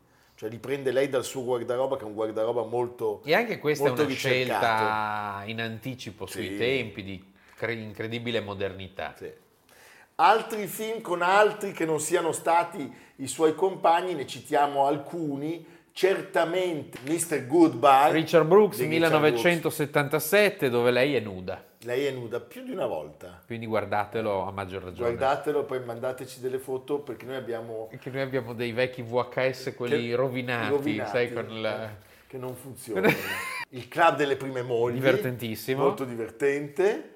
cioè 0.43 0.51
li 0.51 0.59
prende 0.59 0.91
lei 0.91 1.09
dal 1.09 1.25
suo 1.25 1.45
guardaroba 1.45 1.97
che 1.97 2.03
è 2.03 2.05
un 2.05 2.15
guardaroba 2.15 2.65
molto 2.65 3.23
E 3.25 3.33
anche 3.33 3.61
questa 3.61 3.87
è 3.87 3.91
una 3.91 4.03
ricercato. 4.03 4.59
scelta 4.59 5.43
in 5.47 5.61
anticipo 5.61 6.27
sui 6.27 6.49
Sì. 6.49 6.59
tempi, 6.59 7.05
di 7.05 7.33
cre- 7.55 7.75
incredibile 7.75 8.41
modernità. 8.41 9.15
Sì. 9.17 9.31
Altri 10.17 10.67
film 10.67 11.01
con 11.01 11.23
altri 11.23 11.71
che 11.71 11.85
non 11.85 12.01
siano 12.01 12.33
stati 12.33 12.93
i 13.19 13.29
suoi 13.29 13.55
compagni, 13.55 14.15
ne 14.15 14.27
citiamo 14.27 14.85
alcuni, 14.85 15.65
certamente 15.93 16.99
Mr. 17.05 17.47
Goodbye. 17.47 18.13
Richard 18.13 18.47
Brooks, 18.47 18.79
di 18.79 18.87
Richard 18.87 19.11
Brooks. 19.11 19.43
1977, 19.45 20.69
dove 20.71 20.91
lei 20.91 21.15
è 21.15 21.21
nuda. 21.21 21.63
Lei 21.85 22.05
è 22.07 22.11
nuda 22.13 22.41
più 22.41 22.63
di 22.63 22.71
una 22.71 22.87
volta. 22.87 23.43
Quindi 23.45 23.67
guardatelo 23.67 24.47
a 24.47 24.51
maggior 24.53 24.83
ragione. 24.85 25.15
Guardatelo, 25.15 25.65
poi 25.65 25.85
mandateci 25.85 26.41
delle 26.41 26.59
foto 26.59 27.01
perché 27.01 27.27
noi 27.27 27.37
abbiamo 27.37 27.89
Che 27.99 28.11
noi 28.11 28.21
abbiamo 28.21 28.53
dei 28.55 28.73
vecchi 28.73 29.03
VHS, 29.03 29.75
quelli 29.77 30.09
che- 30.11 30.15
rovinati, 30.15 30.71
rovinati, 30.71 31.11
sai, 31.11 31.33
con 31.33 31.51
il... 31.51 31.65
eh, 31.65 31.89
che 32.29 32.39
non 32.39 32.55
funzionano. 32.55 33.13
Il 33.75 33.89
club 33.89 34.17
delle 34.17 34.37
prime 34.37 34.61
mogli, 34.63 34.95
Divertentissimo. 34.95 35.83
molto 35.83 36.05
divertente. 36.05 37.12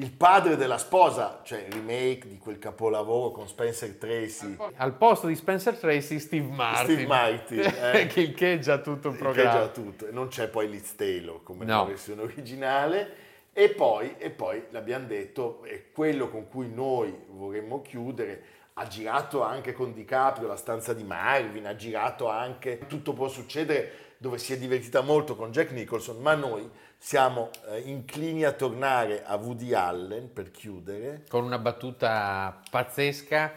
Il 0.00 0.12
padre 0.12 0.56
della 0.56 0.78
sposa, 0.78 1.40
cioè 1.44 1.58
il 1.66 1.72
remake 1.74 2.26
di 2.26 2.38
quel 2.38 2.58
capolavoro 2.58 3.32
con 3.32 3.46
Spencer 3.46 3.90
Tracy. 3.96 4.56
Al 4.76 4.94
posto 4.94 5.26
di 5.26 5.34
Spencer 5.34 5.76
Tracy, 5.76 6.18
Steve 6.18 6.48
Martin. 6.48 6.84
Steve 6.94 7.06
Martin, 7.06 7.58
eh. 7.92 8.06
che 8.06 8.20
il 8.20 8.32
che 8.34 8.54
è 8.54 8.58
già 8.58 8.78
tutto 8.78 9.08
un 9.08 9.14
che 9.14 9.20
è 9.20 9.22
programma. 9.22 9.52
già 9.52 9.68
tutto. 9.68 10.06
Non 10.10 10.28
c'è 10.28 10.48
poi 10.48 10.70
Liz 10.70 10.94
Taylor 10.96 11.42
come 11.42 11.66
No. 11.66 11.84
versione 11.84 12.22
originale. 12.22 13.28
E 13.52 13.68
poi, 13.68 14.14
e 14.16 14.30
poi 14.30 14.62
l'abbiamo 14.70 15.06
detto, 15.06 15.62
è 15.64 15.90
quello 15.92 16.30
con 16.30 16.48
cui 16.48 16.72
noi 16.72 17.14
vorremmo 17.28 17.82
chiudere. 17.82 18.42
Ha 18.74 18.86
girato 18.86 19.42
anche 19.42 19.74
con 19.74 19.92
DiCaprio 19.92 20.48
la 20.48 20.56
stanza 20.56 20.94
di 20.94 21.04
Marvin, 21.04 21.66
ha 21.66 21.76
girato 21.76 22.26
anche 22.26 22.78
Tutto 22.86 23.12
può 23.12 23.28
succedere, 23.28 24.14
dove 24.16 24.38
si 24.38 24.54
è 24.54 24.56
divertita 24.56 25.02
molto 25.02 25.36
con 25.36 25.50
Jack 25.50 25.72
Nicholson, 25.72 26.22
ma 26.22 26.34
noi 26.34 26.66
siamo 27.02 27.48
eh, 27.66 27.80
inclini 27.86 28.44
a 28.44 28.52
tornare 28.52 29.24
a 29.24 29.34
Woody 29.36 29.72
Allen 29.72 30.30
per 30.30 30.50
chiudere. 30.50 31.24
Con 31.28 31.44
una 31.44 31.58
battuta 31.58 32.60
pazzesca, 32.70 33.52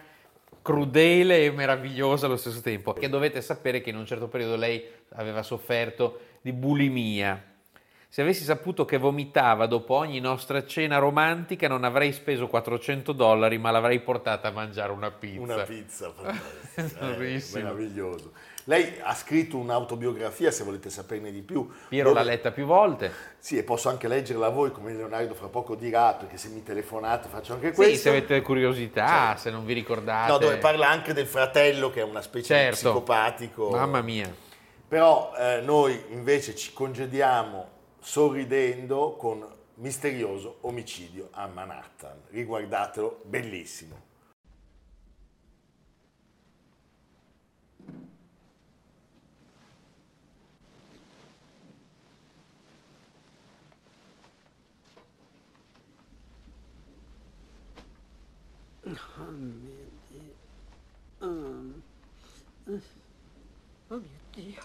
crudele 0.61 1.43
e 1.43 1.51
meravigliosa 1.51 2.25
allo 2.25 2.37
stesso 2.37 2.61
tempo. 2.61 2.93
Che 2.93 3.09
dovete 3.09 3.41
sapere 3.41 3.81
che 3.81 3.89
in 3.89 3.97
un 3.97 4.05
certo 4.05 4.29
periodo 4.29 4.55
lei 4.55 4.81
aveva 5.15 5.43
sofferto 5.43 6.19
di 6.39 6.53
bulimia. 6.53 7.51
Se 8.07 8.21
avessi 8.21 8.43
saputo 8.43 8.85
che 8.85 8.97
vomitava 8.97 9.65
dopo 9.65 9.95
ogni 9.95 10.19
nostra 10.19 10.65
cena 10.65 10.97
romantica 10.99 11.67
non 11.67 11.83
avrei 11.83 12.13
speso 12.13 12.47
400 12.47 13.11
dollari 13.11 13.57
ma 13.57 13.71
l'avrei 13.71 13.99
portata 13.99 14.47
a 14.47 14.51
mangiare 14.51 14.93
una 14.93 15.11
pizza. 15.11 15.41
Una 15.41 15.63
pizza 15.63 16.11
fantastica, 16.11 17.07
eh, 17.17 17.43
meraviglioso. 17.53 18.31
Lei 18.65 18.93
ha 19.01 19.13
scritto 19.13 19.57
un'autobiografia, 19.57 20.49
se 20.51 20.63
volete 20.63 20.89
saperne 20.89 21.31
di 21.31 21.41
più. 21.41 21.69
Piero 21.89 22.09
dove- 22.09 22.23
l'ha 22.23 22.29
letta 22.29 22.51
più 22.51 22.65
volte. 22.65 23.11
Sì, 23.37 23.57
e 23.57 23.63
posso 23.63 23.89
anche 23.89 24.07
leggerla 24.07 24.45
a 24.45 24.49
voi, 24.49 24.71
come 24.71 24.93
Leonardo 24.93 25.33
fra 25.33 25.47
poco 25.47 25.75
dirà, 25.75 26.13
perché 26.13 26.37
se 26.37 26.47
mi 26.49 26.63
telefonate 26.63 27.27
faccio 27.27 27.53
anche 27.53 27.69
Sì, 27.69 27.75
questo. 27.75 27.97
se 28.03 28.09
avete 28.09 28.41
curiosità, 28.41 29.35
se 29.35 29.49
non 29.51 29.65
vi 29.65 29.73
ricordate. 29.73 30.31
No, 30.31 30.37
dove 30.37 30.57
parla 30.57 30.87
anche 30.89 31.13
del 31.13 31.27
fratello 31.27 31.89
che 31.89 31.99
è 31.99 32.03
una 32.03 32.21
specie 32.21 32.45
Certo. 32.53 32.69
di 32.69 32.75
psicopatico. 32.75 33.69
Mamma 33.69 34.01
mia. 34.01 34.33
Però 34.87 35.33
eh, 35.37 35.59
noi 35.61 36.01
invece 36.09 36.55
ci 36.55 36.71
congediamo 36.71 37.67
sorridendo 37.99 39.15
con 39.17 39.45
Misterioso 39.75 40.57
omicidio 40.61 41.29
a 41.31 41.47
Manhattan. 41.47 42.21
Riguardatelo, 42.29 43.21
bellissimo. 43.25 44.11
Oh 63.89 63.97
mio 63.97 64.09
Dio. 64.31 64.61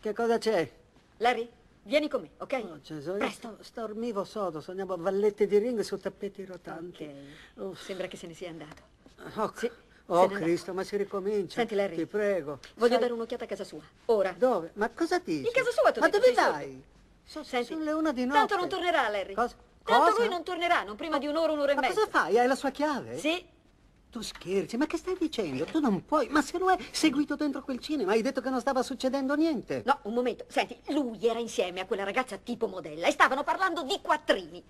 Che 0.00 0.12
cosa 0.12 0.38
c'è? 0.38 0.70
Larry, 1.18 1.48
vieni 1.82 2.08
con 2.08 2.20
me, 2.22 2.30
ok? 2.38 2.52
Oh, 2.64 2.80
Gesù, 2.80 3.16
Presto. 3.16 3.52
sto- 3.54 3.62
stormivo 3.62 4.24
sodo, 4.24 4.60
sognavo 4.60 4.96
vallette 4.96 5.46
di 5.46 5.58
ring 5.58 5.80
su 5.80 5.96
tappeti 5.98 6.44
rotanti. 6.44 7.04
Ok. 7.54 7.64
Uff. 7.64 7.82
Sembra 7.84 8.06
che 8.06 8.16
se 8.16 8.26
ne 8.26 8.34
sia 8.34 8.50
andato. 8.50 8.82
Oh, 9.36 9.52
Sì, 9.56 9.70
oh, 10.06 10.28
Cristo, 10.28 10.72
ma 10.74 10.84
si 10.84 10.96
ricomincia. 10.96 11.56
Senti, 11.56 11.74
Larry. 11.74 11.96
Ti 11.96 12.06
prego. 12.06 12.60
Voglio 12.74 12.92
Sai- 12.92 13.00
dare 13.00 13.12
un'occhiata 13.14 13.44
a 13.44 13.46
casa 13.46 13.64
sua. 13.64 13.82
Ora. 14.06 14.32
Dove? 14.36 14.70
Ma 14.74 14.90
cosa 14.90 15.18
dici? 15.18 15.46
In 15.46 15.52
casa 15.52 15.70
sua, 15.70 15.90
t'ho 15.90 16.00
Ma 16.00 16.08
dove 16.08 16.32
vai? 16.32 16.82
So- 17.26 17.42
Senti, 17.42 17.66
sono 17.72 17.82
le 17.84 17.92
una 17.92 18.12
di 18.12 18.24
notte. 18.24 18.38
Tanto 18.38 18.56
non 18.56 18.68
tornerà, 18.68 19.08
Larry. 19.08 19.34
Cosa? 19.34 19.54
Tanto 19.82 20.04
Cosa? 20.10 20.18
lui 20.20 20.28
non 20.28 20.42
tornerà, 20.44 20.82
non 20.82 20.96
prima 20.96 21.18
di 21.18 21.26
un'ora, 21.26 21.52
un'ora 21.52 21.72
e 21.72 21.74
Ma 21.74 21.80
mezza. 21.82 21.94
cosa 21.94 22.06
fai? 22.08 22.38
Hai 22.38 22.46
la 22.46 22.54
sua 22.54 22.70
chiave? 22.70 23.18
Sì, 23.18 23.54
Tu 24.08 24.20
scherzi, 24.22 24.76
ma 24.78 24.86
che 24.86 24.96
stai 24.96 25.16
dicendo? 25.18 25.64
Tu 25.64 25.78
non 25.80 26.04
puoi. 26.06 26.28
Ma 26.28 26.40
se 26.40 26.56
lo 26.58 26.70
è 26.70 26.78
seguito 26.90 27.34
dentro 27.36 27.60
quel 27.62 27.80
cinema, 27.80 28.12
hai 28.12 28.22
detto 28.22 28.40
che 28.40 28.48
non 28.48 28.60
stava 28.60 28.82
succedendo 28.82 29.34
niente. 29.34 29.82
no, 29.84 29.98
un 30.04 30.14
momento. 30.14 30.44
Senti, 30.48 30.78
lui 30.88 31.18
era 31.26 31.38
insieme 31.38 31.80
a 31.80 31.86
quella 31.86 32.04
ragazza 32.04 32.36
tipo 32.38 32.66
modella 32.66 33.06
e 33.08 33.10
stavano 33.10 33.42
parlando 33.44 33.82
di 33.82 33.98
quattrini. 34.00 34.62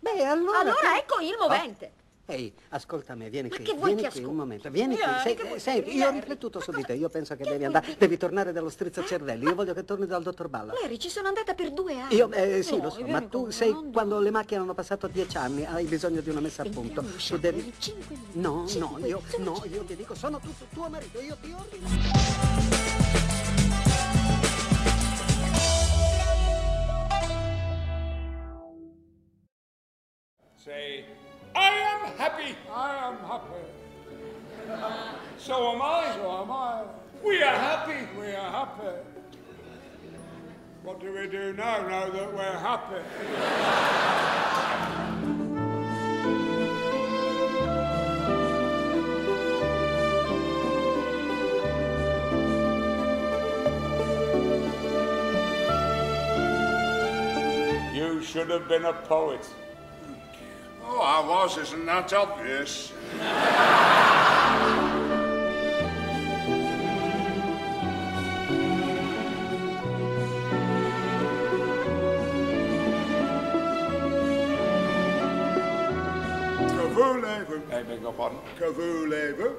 Beh, 0.00 0.24
allora. 0.24 0.58
Allora 0.58 0.76
che- 0.92 0.98
ecco 0.98 1.20
il 1.20 1.36
movente. 1.38 1.92
Ehi, 2.24 2.52
ascolta 2.68 3.16
me, 3.16 3.28
vieni 3.30 3.48
Ma 3.48 3.56
qui. 3.56 3.64
che 3.64 3.74
vuoi 3.74 3.94
vieni 3.94 4.02
che 4.08 4.10
qui 4.10 4.24
un 4.24 4.36
momento. 4.36 4.70
Vieni 4.70 4.94
Vieni, 4.94 5.12
qui. 5.12 5.20
Sei- 5.22 5.34
che 5.34 5.44
vuoi 5.44 5.58
senti, 5.58 5.90
dire, 5.90 5.96
io 6.04 6.08
ho 6.08 6.12
riflettuto 6.12 6.58
Ma 6.58 6.64
su 6.64 6.70
di 6.70 6.76
cosa- 6.76 6.86
te. 6.86 6.92
Io 6.94 7.08
penso 7.08 7.34
che 7.36 7.42
che 7.42 7.50
devi 7.50 7.64
andare. 7.64 7.86
dire? 7.86 7.98
Devi 7.98 8.16
tornare 8.16 8.52
dallo 8.52 8.68
strizzacervelli. 8.70 9.44
Io 9.44 9.54
voglio 9.56 9.74
che 9.74 9.84
torni 9.84 10.06
dal 10.06 10.22
dottor 10.22 10.48
Balla. 10.48 10.72
Larry, 10.80 10.98
ci 10.98 11.08
sono 11.08 11.26
andata 11.28 11.54
per 11.54 11.72
due 11.72 11.98
anni. 11.98 12.14
Io, 12.14 12.30
eh, 12.30 12.62
sì, 12.62 12.76
No, 12.76 12.84
lo 12.84 12.90
so, 12.90 12.96
vieni 12.96 13.10
ma 13.10 13.20
tu 13.22 13.50
sei 13.50 13.72
non 13.72 13.90
quando 13.92 14.20
le 14.20 14.30
macchine 14.30 14.60
hanno 14.60 14.72
passato 14.74 15.08
dieci 15.08 15.36
anni, 15.36 15.64
hai 15.64 15.84
bisogno 15.84 16.20
di 16.20 16.30
una 16.30 16.40
messa 16.40 16.62
a 16.62 16.68
punto. 16.68 17.02
Tu 17.02 17.38
devi. 17.38 17.72
cinque 17.78 18.14
minuti. 18.14 18.38
No, 18.38 18.52
no, 18.60 18.66
Cinque, 18.68 19.08
io, 19.08 19.20
sono 19.28 19.44
no, 19.44 19.52
cinque. 19.60 19.70
io 19.78 19.82
ti 19.84 19.96
dico, 19.96 20.14
sono 20.14 20.38
tutto 20.38 20.64
tuo 20.72 20.88
marito, 20.88 21.20
io 21.20 21.36
ti 21.40 21.52
ordino. 21.52 22.90
Say, 30.56 31.04
am 33.12 33.24
happy. 33.26 33.62
So 35.38 35.72
am 35.72 35.82
I. 35.82 36.12
So 36.14 36.42
am 36.42 36.50
I. 36.52 36.84
We 37.24 37.42
are 37.42 37.54
happy. 37.54 38.06
We 38.18 38.26
are 38.26 38.50
happy. 38.50 38.96
What 40.84 41.00
do 41.00 41.12
we 41.12 41.26
do 41.26 41.52
now, 41.52 41.86
now 41.88 42.08
that 42.08 42.32
we're 42.32 42.58
happy? 42.58 43.02
You 57.94 58.22
should 58.22 58.50
have 58.50 58.68
been 58.68 58.84
a 58.84 58.92
poet. 58.92 59.48
Oh, 60.84 61.00
I 61.00 61.26
was, 61.26 61.58
isn't 61.58 61.86
that 61.86 62.12
obvious? 62.12 62.92
Leven. 77.22 77.62
Nee, 77.68 77.84
ben 77.84 77.94
ik 77.94 78.02
nog 78.02 78.14
van. 78.16 78.32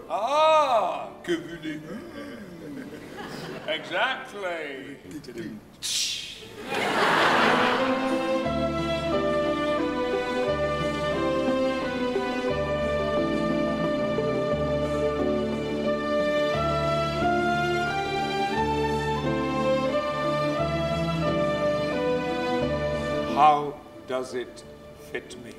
Ah, 0.08 1.06
gevoelleven. 1.22 2.02
Mm. 2.62 2.84
exactly. 3.66 4.98
Does 24.24 24.34
it 24.34 24.64
fit 25.12 25.36
me? 25.44 25.52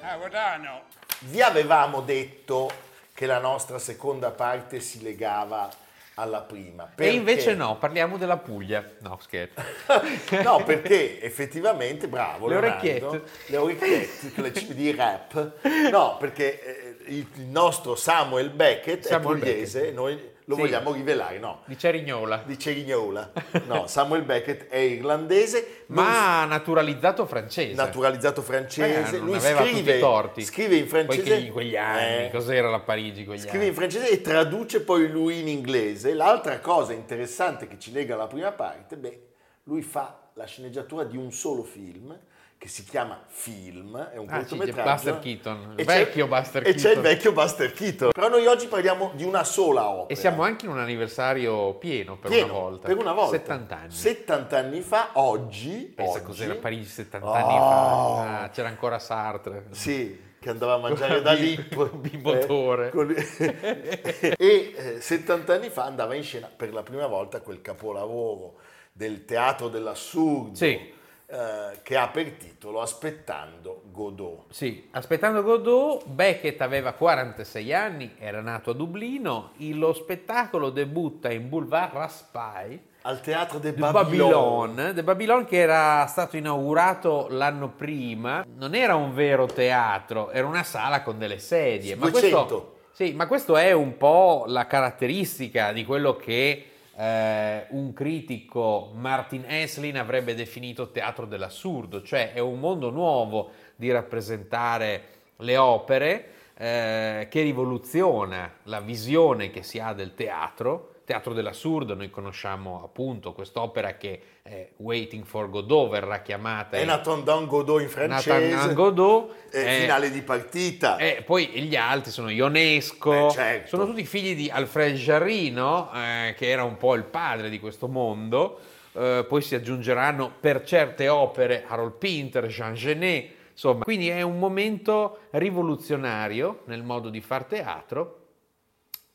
How 0.00 0.16
would 0.18 0.32
I 0.32 0.58
know? 0.60 0.82
Vi 1.20 1.42
avevamo 1.42 2.00
detto 2.02 2.70
che 3.12 3.26
la 3.26 3.40
nostra 3.40 3.80
seconda 3.80 4.30
parte 4.30 4.78
si 4.78 5.02
legava 5.02 5.68
alla 6.14 6.40
prima. 6.42 6.84
E 6.84 6.94
perché- 6.94 7.12
invece 7.12 7.54
no, 7.54 7.76
parliamo 7.76 8.16
della 8.16 8.36
Puglia. 8.36 8.88
No, 9.00 9.18
scherzo. 9.20 9.60
no, 10.42 10.62
perché 10.62 11.20
effettivamente, 11.20 12.06
bravo, 12.06 12.46
Le 12.46 12.60
Leonardo, 12.60 13.08
orecchiette. 13.08 13.22
le 13.46 13.56
orecchiette, 13.56 14.32
con 14.34 14.44
le 14.44 14.52
cime 14.52 14.74
di 14.74 14.94
rap. 14.94 15.52
No, 15.90 16.16
perché 16.16 16.62
eh, 16.62 17.12
il, 17.12 17.26
nostro 17.46 17.96
Samuel 17.96 18.50
Beckett 18.50 19.04
Samuel 19.04 19.38
è 19.38 19.40
pugliese, 19.40 19.90
noi 19.90 20.36
lo 20.48 20.54
Sì. 20.54 20.60
vogliamo 20.62 20.92
rivelare, 20.92 21.38
no? 21.38 21.60
Di 21.66 21.76
Cerignola. 21.78 22.42
Di 22.46 22.58
Cerignola. 22.58 23.30
No, 23.66 23.86
Samuel 23.86 24.22
Beckett 24.22 24.66
è 24.68 24.78
irlandese, 24.78 25.84
Ma 25.88 26.46
naturalizzato 26.46 27.26
francese. 27.26 27.74
naturalizzato 27.74 28.40
francese, 28.40 29.16
Eh, 29.16 29.18
non 29.18 29.26
lui 29.26 29.36
aveva 29.36 29.60
scrive, 29.62 29.98
torti. 29.98 30.42
scrive 30.42 30.76
in 30.76 30.88
francese, 30.88 31.34
Poi 31.34 31.46
in 31.46 31.52
quegli 31.52 31.76
anni, 31.76 32.24
Eh, 32.24 32.30
cos'era 32.32 32.70
la 32.70 32.80
Parigi 32.80 33.26
quegli 33.26 33.40
scrive 33.40 33.58
anni? 33.58 33.66
in 33.68 33.74
francese 33.74 34.08
e 34.08 34.20
traduce 34.22 34.80
poi 34.80 35.08
lui 35.10 35.40
in 35.40 35.48
inglese. 35.48 36.14
L'altra 36.14 36.58
cosa 36.60 36.94
interessante 36.94 37.68
che 37.68 37.78
ci 37.78 37.92
lega 37.92 38.14
alla 38.14 38.26
prima 38.26 38.50
parte, 38.52 38.96
beh, 38.96 39.22
lui 39.64 39.82
fa 39.82 40.18
la 40.32 40.46
sceneggiatura 40.46 41.04
di 41.04 41.18
un 41.18 41.30
solo 41.30 41.62
film 41.62 42.18
che 42.58 42.66
si 42.66 42.82
chiama 42.84 43.22
Film, 43.28 43.96
è 43.96 44.16
un 44.16 44.26
Ah, 44.28 44.38
cortometraggio. 44.38 44.82
Buster 44.90 45.18
Keaton, 45.20 45.74
il 45.78 45.84
vecchio 45.84 46.26
Buster 46.26 46.66
E 46.66 46.72
c'è 46.72 46.76
il 46.76 46.82
Keaton. 46.82 47.02
vecchio 47.02 47.32
Buster 47.32 47.72
Keaton. 47.72 48.10
Però 48.10 48.28
noi 48.28 48.46
oggi 48.46 48.66
parliamo 48.66 49.12
di 49.14 49.22
una 49.22 49.44
sola 49.44 49.88
opera. 49.88 50.08
E 50.08 50.16
siamo 50.16 50.42
anche 50.42 50.64
in 50.66 50.72
un 50.72 50.78
anniversario 50.78 51.74
pieno 51.74 52.18
per 52.18 52.30
Pieno, 52.32 52.46
una 52.52 52.58
volta. 52.60 52.86
Per 52.88 52.96
una 52.96 53.12
volta. 53.12 53.36
70 53.36 53.76
anni. 53.78 53.90
70 53.92 54.58
anni 54.58 54.80
fa, 54.80 55.10
oggi... 55.14 55.92
Pensa 55.94 56.14
oggi- 56.14 56.22
cos'era 56.24 56.54
Parigi 56.56 56.84
70 56.84 57.26
Oh. 57.28 57.32
anni 57.32 57.58
fa. 57.58 58.40
Ah, 58.42 58.48
c'era 58.50 58.68
ancora 58.68 58.98
Sartre. 58.98 59.66
Sì, 59.70 60.20
che 60.40 60.50
andava 60.50 60.74
a 60.74 60.78
mangiare 60.78 61.22
da 61.22 61.32
lì. 61.34 61.56
Bimotore. 61.92 62.90
Eh, 63.38 64.34
e 64.36 64.74
eh, 64.76 65.00
70 65.00 65.54
anni 65.54 65.70
fa 65.70 65.84
andava 65.84 66.14
in 66.16 66.24
scena 66.24 66.48
per 66.54 66.72
la 66.72 66.82
prima 66.82 67.06
volta 67.06 67.40
quel 67.40 67.60
capolavoro 67.62 68.54
del 68.92 69.24
teatro 69.24 69.68
dell'assurdo 69.68 70.56
Sì. 70.56 70.96
Eh, 71.30 71.80
che 71.82 71.94
ha 71.94 72.08
per 72.08 72.30
titolo 72.32 72.80
Aspettando 72.80 73.82
Godot. 73.92 74.44
Sì, 74.48 74.88
aspettando 74.92 75.42
Godot, 75.42 76.06
Beckett 76.06 76.62
aveva 76.62 76.92
46 76.92 77.74
anni, 77.74 78.14
era 78.18 78.40
nato 78.40 78.70
a 78.70 78.74
Dublino, 78.74 79.52
lo 79.58 79.92
spettacolo 79.92 80.70
debutta 80.70 81.30
in 81.30 81.50
Boulevard 81.50 81.92
Raspail 81.92 82.80
Al 83.02 83.20
teatro 83.20 83.58
de 83.58 83.74
di 83.74 83.80
Babylone. 83.80 84.72
Babylon, 84.72 84.94
de 84.94 85.02
Babylon 85.02 85.44
che 85.44 85.58
era 85.58 86.06
stato 86.06 86.38
inaugurato 86.38 87.26
l'anno 87.28 87.68
prima, 87.68 88.46
non 88.56 88.74
era 88.74 88.94
un 88.94 89.12
vero 89.12 89.44
teatro, 89.44 90.30
era 90.30 90.46
una 90.46 90.62
sala 90.62 91.02
con 91.02 91.18
delle 91.18 91.40
sedie. 91.40 91.94
Ma 91.94 92.08
200. 92.08 92.36
questo, 92.46 92.76
sì, 92.92 93.12
ma 93.12 93.26
questo 93.26 93.58
è 93.58 93.72
un 93.72 93.98
po' 93.98 94.44
la 94.46 94.66
caratteristica 94.66 95.72
di 95.72 95.84
quello 95.84 96.16
che 96.16 96.67
eh, 96.98 97.66
un 97.70 97.92
critico, 97.92 98.90
Martin 98.92 99.44
Eslin, 99.46 99.96
avrebbe 99.96 100.34
definito 100.34 100.90
teatro 100.90 101.26
dell'assurdo, 101.26 102.02
cioè 102.02 102.32
è 102.32 102.40
un 102.40 102.58
mondo 102.58 102.90
nuovo 102.90 103.50
di 103.76 103.88
rappresentare 103.92 105.04
le 105.36 105.56
opere 105.56 106.26
eh, 106.56 107.28
che 107.30 107.42
rivoluziona 107.42 108.52
la 108.64 108.80
visione 108.80 109.50
che 109.50 109.62
si 109.62 109.78
ha 109.78 109.92
del 109.92 110.14
teatro. 110.14 110.94
Teatro 111.08 111.32
dell'assurdo, 111.32 111.94
noi 111.94 112.10
conosciamo 112.10 112.82
appunto 112.84 113.32
quest'opera 113.32 113.96
che 113.96 114.20
è 114.42 114.68
Waiting 114.76 115.24
for 115.24 115.48
Godot, 115.48 115.88
verrà 115.88 116.20
chiamata 116.20 116.76
È 116.76 116.84
Nathan 116.84 117.46
Godot 117.46 117.80
in 117.80 117.88
francese. 117.88 118.50
Nathan 118.50 118.74
Godot. 118.74 119.34
eh, 119.50 119.76
eh, 119.76 119.80
finale 119.80 120.10
di 120.10 120.20
partita. 120.20 120.98
e 120.98 121.22
poi 121.24 121.46
gli 121.62 121.76
altri 121.76 122.10
sono 122.10 122.28
Ionesco, 122.28 123.28
Eh, 123.28 123.30
certo. 123.30 123.68
sono 123.68 123.86
tutti 123.86 124.04
figli 124.04 124.36
di 124.36 124.50
Alfred 124.50 124.96
Jarry, 124.96 125.48
no? 125.48 125.90
Eh, 125.94 126.34
che 126.36 126.50
era 126.50 126.64
un 126.64 126.76
po' 126.76 126.94
il 126.94 127.04
padre 127.04 127.48
di 127.48 127.58
questo 127.58 127.88
mondo. 127.88 128.58
Eh, 128.92 129.24
poi 129.26 129.40
si 129.40 129.54
aggiungeranno 129.54 130.30
per 130.38 130.62
certe 130.62 131.08
opere 131.08 131.64
Harold 131.66 131.92
Pinter, 131.94 132.48
Jean 132.48 132.74
Genet, 132.74 133.30
insomma. 133.52 133.82
Quindi 133.84 134.10
è 134.10 134.20
un 134.20 134.38
momento 134.38 135.20
rivoluzionario 135.30 136.64
nel 136.66 136.82
modo 136.82 137.08
di 137.08 137.22
far 137.22 137.44
teatro 137.44 138.16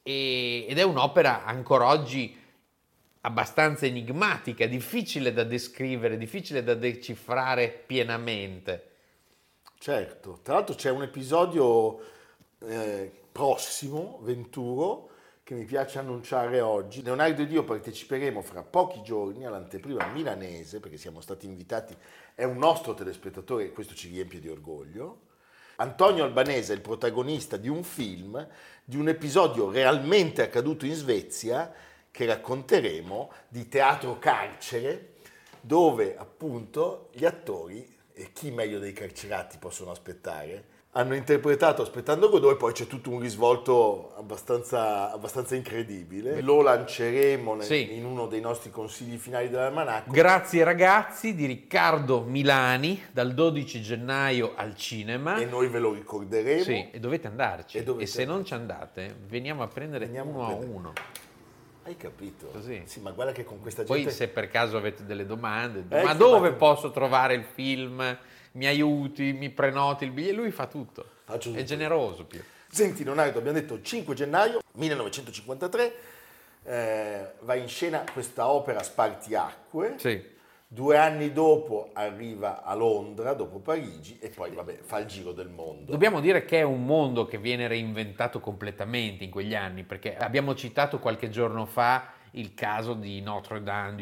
e- 0.03 0.65
ed 0.69 0.77
è 0.77 0.83
un'opera 0.83 1.45
ancora 1.45 1.87
oggi 1.87 2.39
abbastanza 3.21 3.85
enigmatica, 3.85 4.65
difficile 4.67 5.31
da 5.31 5.43
descrivere, 5.43 6.17
difficile 6.17 6.61
da 6.61 6.75
decifrare 6.75 7.69
pienamente. 7.69 8.91
Certo, 9.79 10.39
tra 10.43 10.55
l'altro 10.55 10.75
c'è 10.75 10.89
un 10.89 11.03
episodio 11.03 11.99
eh, 12.59 13.11
prossimo, 13.31 14.19
Venturo, 14.21 15.09
che 15.43 15.55
mi 15.55 15.65
piace 15.65 15.99
annunciare 15.99 16.61
oggi. 16.61 17.01
Leonardo 17.01 17.41
ed 17.41 17.51
io 17.51 17.63
parteciperemo 17.63 18.41
fra 18.41 18.63
pochi 18.63 19.01
giorni 19.03 19.45
all'anteprima 19.45 20.07
milanese, 20.07 20.79
perché 20.79 20.97
siamo 20.97 21.19
stati 21.19 21.45
invitati, 21.45 21.95
è 22.35 22.43
un 22.43 22.57
nostro 22.57 22.93
telespettatore 22.93 23.65
e 23.65 23.71
questo 23.71 23.93
ci 23.93 24.09
riempie 24.09 24.39
di 24.39 24.49
orgoglio. 24.49 25.31
Antonio 25.77 26.23
Albanese 26.23 26.73
è 26.73 26.75
il 26.75 26.81
protagonista 26.81 27.57
di 27.57 27.67
un 27.67 27.83
film, 27.83 28.47
di 28.83 28.97
un 28.97 29.07
episodio 29.07 29.71
realmente 29.71 30.43
accaduto 30.43 30.85
in 30.85 30.93
Svezia, 30.93 31.73
che 32.11 32.25
racconteremo, 32.25 33.31
di 33.47 33.67
teatro 33.67 34.19
carcere, 34.19 35.13
dove 35.59 36.15
appunto 36.15 37.09
gli 37.13 37.25
attori, 37.25 37.97
e 38.13 38.31
chi 38.31 38.51
meglio 38.51 38.77
dei 38.77 38.93
carcerati 38.93 39.57
possono 39.57 39.89
aspettare, 39.89 40.72
hanno 40.95 41.15
interpretato 41.15 41.81
Aspettando 41.81 42.29
Godot 42.29 42.53
e 42.53 42.55
poi 42.55 42.71
c'è 42.71 42.85
tutto 42.85 43.09
un 43.09 43.19
risvolto 43.19 44.13
abbastanza, 44.15 45.11
abbastanza 45.11 45.55
incredibile. 45.55 46.39
Lo 46.41 46.61
lanceremo 46.61 47.55
nel- 47.55 47.65
Sì. 47.65 47.95
in 47.95 48.05
uno 48.05 48.27
dei 48.27 48.39
nostri 48.41 48.69
consigli 48.69 49.17
finali 49.17 49.49
dell'almanacco. 49.49 50.11
Grazie 50.11 50.63
ragazzi 50.63 51.33
di 51.33 51.47
Riccardo 51.47 52.21
Milani 52.21 53.01
dal 53.11 53.33
12 53.33 53.81
gennaio 53.81 54.53
al 54.55 54.75
cinema. 54.75 55.37
e 55.37 55.45
noi 55.45 55.67
ve 55.67 55.79
lo 55.79 55.93
ricorderemo. 55.93 56.61
Sì, 56.63 56.89
e 56.91 56.99
dovete 56.99 57.25
andarci. 57.25 57.77
E 57.77 57.81
E, 57.81 57.83
dovete 57.83 58.05
se 58.05 58.25
non 58.25 58.45
ci 58.45 58.53
andate, 58.53 59.15
veniamo 59.27 59.63
a 59.63 59.67
prendere 59.67 60.05
Veniamo 60.05 60.29
uno 60.31 60.41
a 60.41 60.45
a 60.45 60.49
prendere. 60.49 60.71
uno. 60.77 60.93
Hai 61.85 61.97
capito? 61.97 62.45
Così. 62.47 62.83
Sì, 62.85 62.99
ma 63.01 63.11
guarda 63.11 63.33
che 63.33 63.43
con 63.43 63.59
questa 63.59 63.83
Poi 63.83 64.01
gente... 64.01 64.13
se 64.13 64.27
per 64.29 64.47
caso 64.47 64.77
avete 64.77 65.05
delle 65.05 65.25
domande, 65.25 65.83
Eh, 65.89 66.03
ma 66.03 66.13
dove 66.13 66.51
posso 66.53 66.91
trovare 66.91 67.33
il 67.33 67.43
film? 67.43 68.17
Mi 68.53 68.67
aiuti, 68.67 69.33
mi 69.33 69.49
prenoti 69.49 70.03
il 70.05 70.11
biglietto? 70.11 70.35
Lui 70.35 70.51
fa 70.51 70.67
tutto. 70.67 71.05
Faccio 71.23 71.49
È 71.49 71.53
tutto. 71.53 71.63
generoso 71.65 72.25
più. 72.25 72.41
Senti 72.69 73.03
Leonardo, 73.03 73.39
abbiamo 73.39 73.59
detto 73.59 73.81
5 73.81 74.13
gennaio 74.15 74.59
1953, 74.73 75.93
eh, 76.63 77.31
va 77.41 77.55
in 77.55 77.67
scena 77.67 78.03
questa 78.11 78.47
opera 78.49 78.81
Spartiacque. 78.83 79.95
Sì. 79.97 80.31
Due 80.67 80.97
anni 80.97 81.31
dopo 81.31 81.91
arriva 81.93 82.63
a 82.63 82.73
Londra, 82.73 83.33
dopo 83.33 83.59
Parigi, 83.59 84.17
e 84.19 84.29
poi 84.29 84.51
vabbè, 84.51 84.79
fa 84.81 84.99
il 84.99 85.05
giro 85.05 85.31
del 85.31 85.49
mondo. 85.49 85.91
Dobbiamo 85.91 86.19
dire 86.19 86.45
che 86.45 86.59
è 86.59 86.63
un 86.63 86.83
mondo 86.83 87.25
che 87.25 87.37
viene 87.37 87.67
reinventato 87.67 88.39
completamente 88.39 89.23
in 89.23 89.29
quegli 89.29 89.53
anni, 89.53 89.83
perché 89.83 90.17
abbiamo 90.17 90.55
citato 90.55 90.97
qualche 90.97 91.29
giorno 91.29 91.65
fa 91.67 92.13
il 92.31 92.55
caso 92.55 92.93
di 92.95 93.21
Notre 93.21 93.61
Dame 93.61 93.95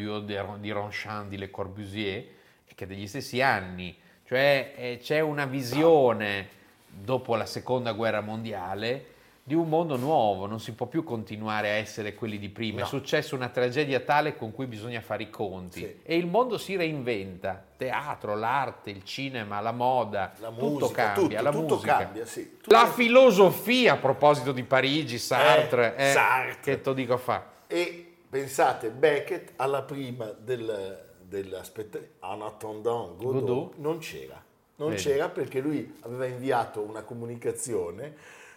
di 0.59 0.69
Ronchamp 0.71 1.27
di 1.27 1.37
Le 1.37 1.49
Corbusier, 1.49 2.25
che 2.73 2.85
è 2.85 2.87
degli 2.87 3.07
stessi 3.07 3.41
anni, 3.41 3.97
cioè 4.36 4.72
eh, 4.78 5.00
c'è 5.02 5.20
una 5.20 5.44
visione 5.46 6.48
dopo 6.88 7.36
la 7.36 7.46
seconda 7.46 7.91
guerra 7.91 8.22
mondiale 8.22 9.08
di 9.44 9.56
un 9.56 9.67
mondo 9.67 9.98
nuovo, 9.98 10.46
non 10.46 10.62
si 10.62 10.72
può 10.72 10.86
più 10.86 11.04
continuare 11.04 11.70
a 11.70 11.74
essere 11.74 12.13
quelli 12.13 12.39
di 12.39 12.48
prima, 12.48 12.80
No. 12.80 12.86
è 12.86 12.88
successa 12.88 13.36
una 13.36 13.50
tragedia 13.50 14.00
tale 14.00 14.38
con 14.38 14.54
cui 14.54 14.67
bisogna 14.67 15.02
fare 15.02 15.24
i 15.24 15.30
conti 15.30 15.80
Sì. 15.80 16.00
e 16.04 16.15
il 16.15 16.28
mondo 16.28 16.58
si 16.58 16.78
reinventa, 16.78 17.62
teatro, 17.76 18.34
l'arte, 18.36 18.89
il 18.91 19.04
cinema, 19.04 19.60
la 19.60 19.74
moda, 19.74 20.32
La 20.39 20.48
tutto 20.48 20.65
musica, 20.65 21.12
cambia, 21.12 21.39
tutto, 21.39 21.44
la 21.44 21.52
tutto 21.52 21.74
musica. 21.76 21.98
cambia, 21.98 22.26
sì. 22.26 22.58
La 22.67 22.86
filosofia 22.88 23.94
a 23.94 23.98
proposito 23.98 24.54
di 24.54 24.63
Parigi, 24.63 25.17
Sartre, 25.17 25.94
Eh, 25.98 26.08
eh, 26.08 26.12
Sartre. 26.13 26.58
che 26.62 26.80
te 26.80 26.94
dico 26.94 27.17
fa? 27.17 27.44
E 27.67 28.13
pensate, 28.30 28.91
Beckett 28.91 29.52
alla 29.58 29.82
prima 29.82 30.34
del, 30.39 31.10
dell'aspetta- 31.32 32.00
En 32.22 32.41
attendant 32.41 33.15
Godot, 33.17 33.39
Godot. 33.46 33.74
non 33.78 33.98
c'era. 34.00 34.44
Non 34.76 34.89
Vedi. 34.89 35.02
c'era 35.02 35.30
perché 35.30 35.60
lui 35.62 35.98
aveva 36.02 36.26
inviato 36.26 36.82
una 36.82 37.04
comunicazione. 37.04 38.15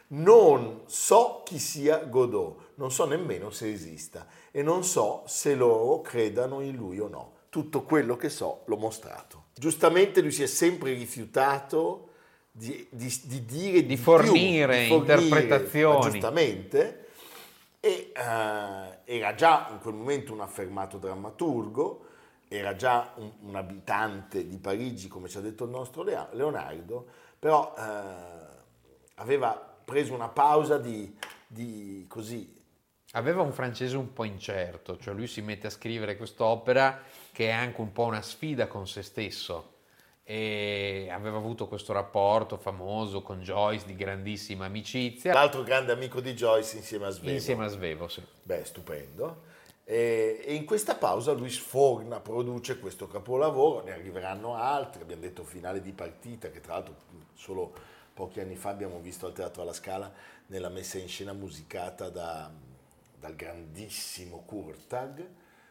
Non 0.08 0.82
so 0.86 1.42
chi 1.44 1.58
sia 1.58 1.98
Godot, 1.98 2.72
non 2.74 2.90
so 2.90 3.06
nemmeno 3.06 3.50
se 3.50 3.72
esista 3.72 4.26
e 4.50 4.62
non 4.62 4.84
so 4.84 5.22
se 5.26 5.54
loro 5.54 6.00
credano 6.02 6.60
in 6.60 6.74
lui 6.76 6.98
o 6.98 7.08
no. 7.08 7.32
Tutto 7.48 7.82
quello 7.82 8.16
che 8.16 8.28
so 8.28 8.62
l'ho 8.66 8.76
mostrato. 8.76 9.44
Giustamente 9.54 10.20
lui 10.20 10.32
si 10.32 10.42
è 10.42 10.46
sempre 10.46 10.92
rifiutato 10.92 12.08
di, 12.50 12.86
di- 12.90 13.20
di 13.24 13.44
dire 13.44 13.84
di, 13.86 13.94
più, 13.94 14.02
fornire 14.02 14.82
di 14.82 14.88
fornire, 14.88 15.14
interpretazioni. 15.22 16.10
giustamente, 16.10 17.06
e 17.80 18.12
eh, 18.14 18.98
era 19.04 19.34
già 19.34 19.68
in 19.72 19.78
quel 19.80 19.94
momento 19.94 20.32
un 20.32 20.40
affermato 20.40 20.98
drammaturgo, 20.98 22.00
era 22.56 22.76
già 22.76 23.12
un, 23.16 23.30
un 23.40 23.56
abitante 23.56 24.46
di 24.46 24.58
Parigi, 24.58 25.08
come 25.08 25.28
ci 25.28 25.36
ha 25.38 25.40
detto 25.40 25.64
il 25.64 25.70
nostro 25.70 26.02
Leonardo, 26.02 27.06
però 27.38 27.74
eh, 27.76 27.82
aveva 29.16 29.52
preso 29.84 30.14
una 30.14 30.28
pausa 30.28 30.78
di, 30.78 31.16
di 31.46 32.06
così. 32.08 32.52
Aveva 33.12 33.42
un 33.42 33.52
francese 33.52 33.96
un 33.96 34.12
po' 34.12 34.24
incerto, 34.24 34.98
cioè 34.98 35.14
lui 35.14 35.28
si 35.28 35.40
mette 35.40 35.68
a 35.68 35.70
scrivere 35.70 36.16
quest'opera 36.16 37.00
che 37.30 37.48
è 37.48 37.52
anche 37.52 37.80
un 37.80 37.92
po' 37.92 38.04
una 38.04 38.22
sfida 38.22 38.66
con 38.66 38.88
se 38.88 39.02
stesso 39.02 39.72
e 40.26 41.08
aveva 41.12 41.36
avuto 41.36 41.68
questo 41.68 41.92
rapporto 41.92 42.56
famoso 42.56 43.20
con 43.20 43.42
Joyce 43.42 43.84
di 43.84 43.94
grandissima 43.94 44.64
amicizia 44.64 45.34
L'altro 45.34 45.62
grande 45.62 45.92
amico 45.92 46.20
di 46.20 46.32
Joyce 46.32 46.78
insieme 46.78 47.06
a 47.06 47.10
Svevo. 47.10 47.32
insieme 47.34 47.64
a 47.66 47.68
Svevo. 47.68 48.08
Sì. 48.08 48.22
Beh, 48.42 48.64
stupendo. 48.64 49.42
E, 49.84 50.42
e 50.44 50.54
in 50.54 50.64
questa 50.64 50.94
pausa 50.94 51.32
lui 51.32 51.50
sforna, 51.50 52.20
produce 52.20 52.78
questo 52.78 53.06
capolavoro, 53.06 53.84
ne 53.84 53.92
arriveranno 53.92 54.56
altri, 54.56 55.02
abbiamo 55.02 55.22
detto 55.22 55.44
finale 55.44 55.80
di 55.80 55.92
partita, 55.92 56.50
che 56.50 56.60
tra 56.60 56.74
l'altro 56.74 56.96
solo 57.34 57.72
pochi 58.14 58.40
anni 58.40 58.56
fa 58.56 58.70
abbiamo 58.70 59.00
visto 59.00 59.26
al 59.26 59.32
Teatro 59.32 59.62
alla 59.62 59.72
Scala 59.72 60.10
nella 60.46 60.68
messa 60.68 60.98
in 60.98 61.08
scena 61.08 61.32
musicata 61.32 62.08
da- 62.08 62.50
dal 63.18 63.34
grandissimo 63.36 64.42
Kurtag. 64.46 65.26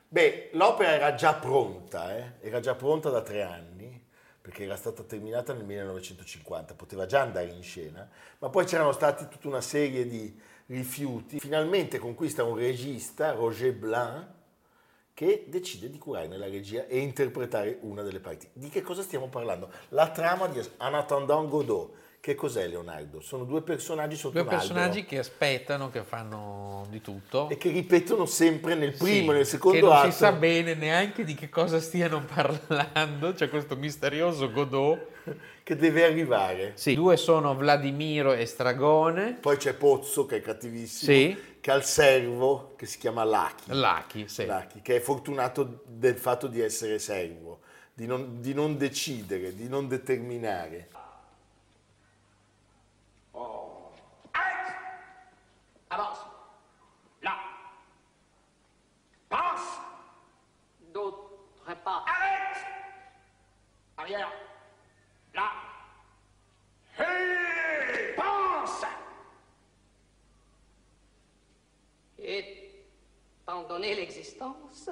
Beh, 0.08 0.50
l'opera 0.54 0.92
era 0.92 1.16
già 1.16 1.34
pronta, 1.34 2.16
eh? 2.16 2.34
era 2.42 2.60
già 2.60 2.76
pronta 2.76 3.10
da 3.10 3.22
tre 3.22 3.42
anni, 3.42 4.02
perché 4.40 4.66
era 4.66 4.76
stata 4.76 5.02
terminata 5.04 5.54
nel 5.54 5.64
1950, 5.64 6.76
poteva 6.76 7.06
già 7.06 7.22
andare 7.22 7.48
in 7.48 7.64
scena, 7.64 8.08
ma 8.40 8.50
poi 8.50 8.66
c'erano 8.66 8.92
stati 8.92 9.28
tutta 9.28 9.48
una 9.48 9.62
serie 9.62 10.06
di 10.06 10.40
rifiuti. 10.68 11.40
Finalmente 11.40 11.98
conquista 12.00 12.44
un 12.44 12.56
regista, 12.56 13.32
Roger 13.32 13.74
Blanc, 13.74 14.26
che 15.14 15.46
decide 15.48 15.90
di 15.90 15.98
curarne 15.98 16.38
la 16.38 16.48
regia 16.48 16.88
e 16.88 16.98
interpretare 17.00 17.78
una 17.82 18.02
delle 18.02 18.20
parti. 18.20 18.48
Di 18.54 18.70
che 18.70 18.82
cosa 18.82 19.02
stiamo 19.02 19.28
parlando? 19.28 19.70
La 19.90 20.10
trama 20.10 20.48
di 20.48 20.60
En 20.60 20.94
attendant 20.94 21.48
Godot. 21.50 21.92
Che 22.24 22.36
cos'è 22.36 22.66
Leonardo? 22.68 23.20
Sono 23.20 23.44
due 23.44 23.62
personaggi 23.62 24.16
sotto 24.16 24.32
Due 24.32 24.44
un 24.44 24.48
albero 24.48 24.62
personaggi 24.66 25.04
che 25.04 25.18
aspettano, 25.18 25.90
che 25.90 26.04
fanno 26.04 26.88
di 26.90 27.02
tutto. 27.02 27.50
e 27.50 27.58
che 27.58 27.70
ripetono 27.70 28.26
sempre 28.26 28.76
nel 28.76 28.94
primo 28.94 29.26
Sì, 29.26 29.30
e 29.30 29.34
nel 29.34 29.46
secondo 29.46 29.78
che 29.78 29.84
non 29.84 29.94
atto. 29.94 30.10
si 30.12 30.18
sa 30.18 30.32
bene 30.32 30.74
neanche 30.74 31.26
di 31.26 31.34
che 31.34 31.50
cosa 31.50 31.82
stiano 31.82 32.24
parlando, 32.34 33.34
c'è 33.34 33.50
questo 33.50 33.76
misterioso 33.76 34.50
Godot. 34.52 35.06
che 35.64 35.76
deve 35.78 36.04
arrivare. 36.04 36.74
Sì, 36.76 36.94
due 36.94 37.16
sono 37.18 37.56
Vladimiro 37.56 38.34
e 38.34 38.46
Stragone. 38.46 39.34
Poi 39.34 39.56
c'è 39.58 39.74
Pozzo 39.74 40.26
che 40.26 40.38
è 40.38 40.42
cattivissimo, 40.42 41.12
Sì. 41.12 41.58
che 41.62 41.72
ha 41.72 41.76
il 41.76 41.84
servo 41.84 42.74
che 42.76 42.86
si 42.86 42.98
chiama 42.98 43.24
Lachi. 43.24 43.64
Lachi, 43.74 44.28
sì. 44.28 44.46
Lachi, 44.46 44.82
che 44.82 44.98
è 44.98 45.00
fortunato 45.00 45.84
del 45.86 46.18
fatto 46.18 46.48
di 46.48 46.60
essere 46.60 47.00
servo, 47.00 47.62
di 47.94 48.06
non, 48.06 48.42
di 48.42 48.54
non 48.54 48.78
decidere, 48.78 49.56
di 49.56 49.70
non 49.70 49.88
determinare. 49.88 50.90
Avance. 55.90 56.22
Là. 57.22 57.36
Pense. 59.30 59.80
D'autre 60.92 61.76
part. 61.84 62.04
Arrête. 62.08 62.66
Arrière. 63.98 64.43
Donné 73.68 73.96
l'existence, 73.96 74.90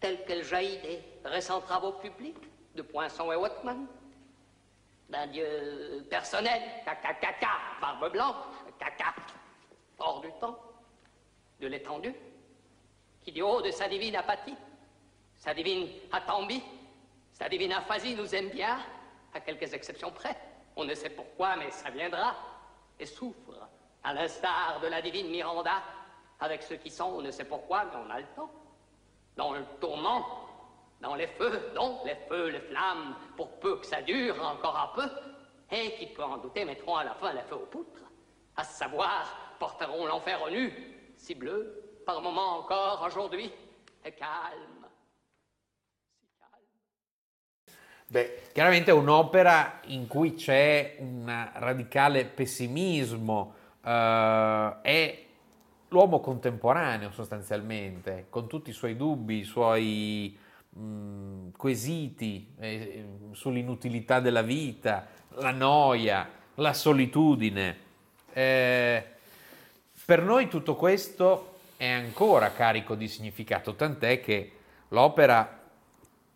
telle 0.00 0.24
qu'elle 0.24 0.44
jaillit 0.44 0.78
des 0.78 1.02
récents 1.24 1.60
travaux 1.60 1.92
publics 1.92 2.36
de 2.74 2.82
Poinçon 2.82 3.30
et 3.32 3.36
Watman, 3.36 3.86
d'un 5.08 5.26
dieu 5.26 6.06
personnel, 6.08 6.62
caca 6.84 7.14
caca, 7.14 7.48
barbe 7.80 8.12
blanche, 8.12 8.34
caca, 8.78 9.14
hors 9.98 10.20
du 10.20 10.32
temps, 10.40 10.58
de 11.60 11.66
l'étendue, 11.66 12.14
qui 13.22 13.30
du 13.30 13.42
haut 13.42 13.62
de 13.62 13.70
sa 13.70 13.88
divine 13.88 14.16
apathie, 14.16 14.56
sa 15.36 15.54
divine 15.54 15.88
atambie, 16.10 16.62
sa 17.32 17.48
divine 17.48 17.72
aphasie 17.72 18.14
nous 18.14 18.34
aime 18.34 18.48
bien, 18.48 18.78
à 19.34 19.40
quelques 19.40 19.72
exceptions 19.74 20.10
près. 20.10 20.36
On 20.76 20.84
ne 20.84 20.94
sait 20.94 21.10
pourquoi, 21.10 21.56
mais 21.56 21.70
ça 21.70 21.90
viendra, 21.90 22.34
et 22.98 23.06
souffre, 23.06 23.68
à 24.02 24.14
l'instar 24.14 24.80
de 24.80 24.88
la 24.88 25.02
divine 25.02 25.28
Miranda, 25.28 25.82
avec 26.42 26.62
ceux 26.62 26.76
qui 26.76 26.90
sont, 26.90 27.04
on 27.04 27.22
ne 27.22 27.30
sait 27.30 27.44
pourquoi, 27.44 27.84
mais 27.84 28.00
on 28.04 28.10
a 28.10 28.18
le 28.18 28.26
temps, 28.34 28.50
dans 29.36 29.52
le 29.52 29.64
tourment, 29.80 30.26
dans 31.00 31.14
les 31.14 31.28
feux, 31.28 31.70
donc 31.74 32.00
les 32.04 32.16
feux, 32.28 32.48
les 32.48 32.60
flammes, 32.60 33.14
pour 33.36 33.58
peu 33.60 33.78
que 33.78 33.86
ça 33.86 34.02
dure 34.02 34.36
encore 34.44 34.76
un 34.76 34.94
peu, 34.94 35.08
et 35.70 35.94
qui 35.94 36.06
peut 36.06 36.24
en 36.24 36.38
douter 36.38 36.64
mettront 36.64 36.96
à 36.96 37.04
la 37.04 37.14
fin 37.14 37.32
les 37.32 37.42
feux 37.42 37.54
aux 37.54 37.66
poutres, 37.66 38.02
à 38.56 38.64
savoir 38.64 39.54
porteront 39.58 40.04
l'enfer 40.06 40.42
au 40.42 40.50
nu, 40.50 40.72
si 41.16 41.34
bleu, 41.34 42.02
par 42.04 42.20
moments 42.20 42.58
encore 42.58 43.04
aujourd'hui, 43.06 43.50
et 44.04 44.12
calme. 44.12 44.82
Beh, 48.08 48.50
Chiaramente 48.52 48.90
è 48.90 48.94
un'opera 48.94 49.80
in 49.84 50.06
cui 50.06 50.34
c'è 50.34 50.96
un 50.98 51.50
radicale 51.54 52.26
pessimismo, 52.26 53.54
eh, 53.82 54.76
è 54.82 55.24
l'uomo 55.92 56.20
contemporaneo 56.20 57.12
sostanzialmente, 57.12 58.26
con 58.30 58.48
tutti 58.48 58.70
i 58.70 58.72
suoi 58.72 58.96
dubbi, 58.96 59.38
i 59.38 59.44
suoi 59.44 60.36
mh, 60.70 61.50
quesiti 61.56 62.54
eh, 62.58 63.04
sull'inutilità 63.32 64.18
della 64.20 64.42
vita, 64.42 65.06
la 65.36 65.50
noia, 65.50 66.28
la 66.56 66.72
solitudine. 66.72 67.76
Eh, 68.32 69.04
per 70.04 70.22
noi 70.22 70.48
tutto 70.48 70.74
questo 70.74 71.58
è 71.76 71.88
ancora 71.88 72.52
carico 72.52 72.94
di 72.94 73.06
significato, 73.06 73.74
tant'è 73.74 74.20
che 74.20 74.52
l'opera 74.88 75.61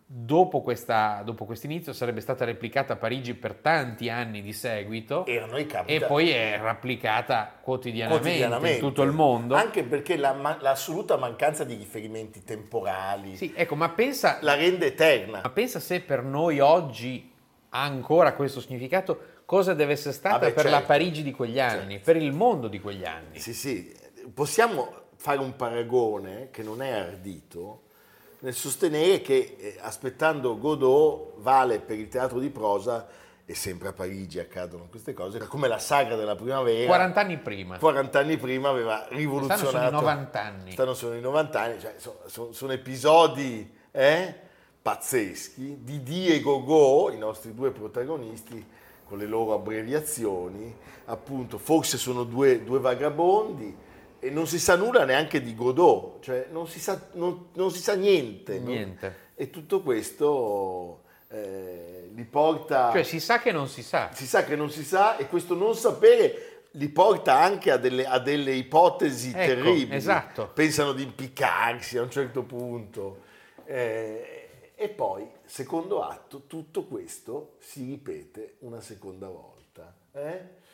dopo, 0.09 0.61
questa, 0.61 1.21
dopo 1.25 1.43
quest'inizio 1.43 1.91
sarebbe 1.91 2.21
stata 2.21 2.45
replicata 2.45 2.93
a 2.93 2.95
Parigi 2.95 3.33
per 3.33 3.55
tanti 3.55 4.09
anni 4.09 4.41
di 4.41 4.53
seguito 4.53 5.25
e, 5.25 5.45
e 5.85 5.99
poi 5.99 6.29
è 6.29 6.57
replicata 6.61 7.57
quotidianamente, 7.59 8.23
quotidianamente. 8.23 8.77
in 8.77 8.81
tutto 8.81 9.03
il 9.03 9.11
mondo. 9.11 9.55
Anche 9.55 9.83
perché 9.83 10.15
la 10.15 10.55
l'assoluta 10.61 11.17
mancanza 11.17 11.65
di 11.65 11.75
riferimenti 11.75 12.45
temporali 12.45 13.35
Sì, 13.35 13.51
ecco, 13.53 13.75
ma 13.75 13.89
pensa, 13.89 14.37
la 14.41 14.55
rende 14.55 14.87
eterna. 14.87 15.41
ma 15.43 15.49
pensa 15.49 15.81
se 15.81 15.99
per 15.99 16.23
noi 16.23 16.59
oggi 16.59 17.29
ha 17.69 17.83
ancora 17.83 18.33
questo 18.33 18.61
significato, 18.61 19.41
cosa 19.43 19.73
deve 19.73 19.91
essere 19.91 20.13
stata 20.13 20.35
Ah 20.35 20.39
beh, 20.39 20.51
per 20.53 20.65
la 20.65 20.71
certo. 20.71 20.87
Parigi 20.87 21.21
di 21.21 21.33
quegli 21.33 21.59
anni, 21.59 21.99
per 21.99 22.15
il 22.15 22.31
mondo 22.31 22.69
di 22.69 22.79
quegli 22.79 23.03
anni. 23.03 23.39
Sì, 23.39 23.53
sì, 23.53 23.93
possiamo 24.33 25.07
fare 25.17 25.39
un 25.39 25.53
paragone 25.57 26.47
che 26.49 26.63
non 26.63 26.81
è 26.81 26.91
ardito 26.91 27.81
nel 28.39 28.53
sostenere 28.53 29.21
che 29.21 29.55
eh, 29.57 29.77
aspettando 29.81 30.57
Godot 30.57 31.33
vale 31.37 31.79
per 31.79 31.97
il 31.97 32.07
teatro 32.07 32.39
di 32.39 32.49
prosa 32.49 33.07
e 33.45 33.55
sempre 33.55 33.87
a 33.87 33.93
Parigi 33.93 34.39
accadono 34.39 34.87
queste 34.89 35.13
cose, 35.13 35.39
come 35.47 35.67
la 35.69 35.79
sagra 35.79 36.15
della 36.15 36.35
primavera. 36.35 36.85
40 36.85 37.19
anni 37.21 37.37
prima. 37.37 37.77
40 37.77 38.19
anni 38.19 38.37
prima 38.37 38.69
aveva 38.69 39.07
rivoluzionato. 39.09 39.61
Quest'anno 39.63 39.79
sono 39.79 39.87
i 39.87 40.01
90 40.01 40.41
anni. 40.41 40.63
Quest'anno 40.63 40.93
sono 40.93 41.15
i 41.15 41.21
90 41.21 41.61
anni, 41.61 41.79
cioè, 41.79 41.93
sono, 41.97 42.15
sono- 42.25 42.51
sono 42.51 42.71
episodi 42.73 43.73
eh, 43.91 44.35
pazzeschi 44.81 45.77
di 45.81 46.03
Dì 46.03 46.27
e 46.27 46.41
Gogò, 46.41 47.09
i 47.11 47.17
nostri 47.17 47.53
due 47.53 47.71
protagonisti, 47.71 48.65
con 49.05 49.17
le 49.17 49.25
loro 49.25 49.53
abbreviazioni, 49.53 50.75
appunto, 51.05 51.57
forse 51.57 51.97
sono 51.97 52.23
due, 52.23 52.63
due 52.65 52.79
vagabondi 52.79 53.85
e 54.19 54.29
non 54.29 54.47
si 54.47 54.59
sa 54.59 54.75
nulla 54.75 55.05
neanche 55.05 55.41
di 55.41 55.53
Godot, 55.55 56.21
cioè 56.23 56.47
non 56.51 56.67
si 56.67 56.79
sa, 56.79 57.09
non- 57.13 57.47
non 57.53 57.71
si 57.71 57.79
sa 57.79 57.95
niente. 57.95 58.59
Niente. 58.59 59.25
E 59.35 59.49
tutto 59.49 59.81
questo 59.81 61.03
eh, 61.29 62.09
li 62.13 62.23
porta... 62.25 62.91
Cioè 62.91 63.03
si 63.03 63.19
sa 63.19 63.39
che 63.39 63.51
non 63.51 63.67
si 63.67 63.83
sa. 63.83 64.09
Si 64.13 64.25
sa 64.25 64.43
che 64.43 64.55
non 64.55 64.69
si 64.71 64.83
sa 64.83 65.17
e 65.17 65.27
questo 65.27 65.53
non 65.55 65.75
sapere 65.75 66.63
li 66.71 66.89
porta 66.89 67.37
anche 67.39 67.71
a 67.71 67.77
delle, 67.77 68.05
a 68.05 68.19
delle 68.19 68.51
ipotesi 68.53 69.29
Ecco, 69.29 69.37
terribili. 69.37 69.95
esatto. 69.95 70.49
Pensano 70.53 70.93
di 70.93 71.03
impiccarsi 71.03 71.97
a 71.97 72.01
un 72.03 72.11
certo 72.11 72.43
punto. 72.43 73.21
Eh, 73.65 74.71
E 74.79 74.89
poi, 74.89 75.27
secondo 75.45 76.03
atto, 76.03 76.43
tutto 76.45 76.83
questo 76.85 77.55
si 77.59 77.83
ripete 77.85 78.57
una 78.59 78.79
seconda 78.79 79.27
volta. 79.27 79.91
eh? 80.13 80.65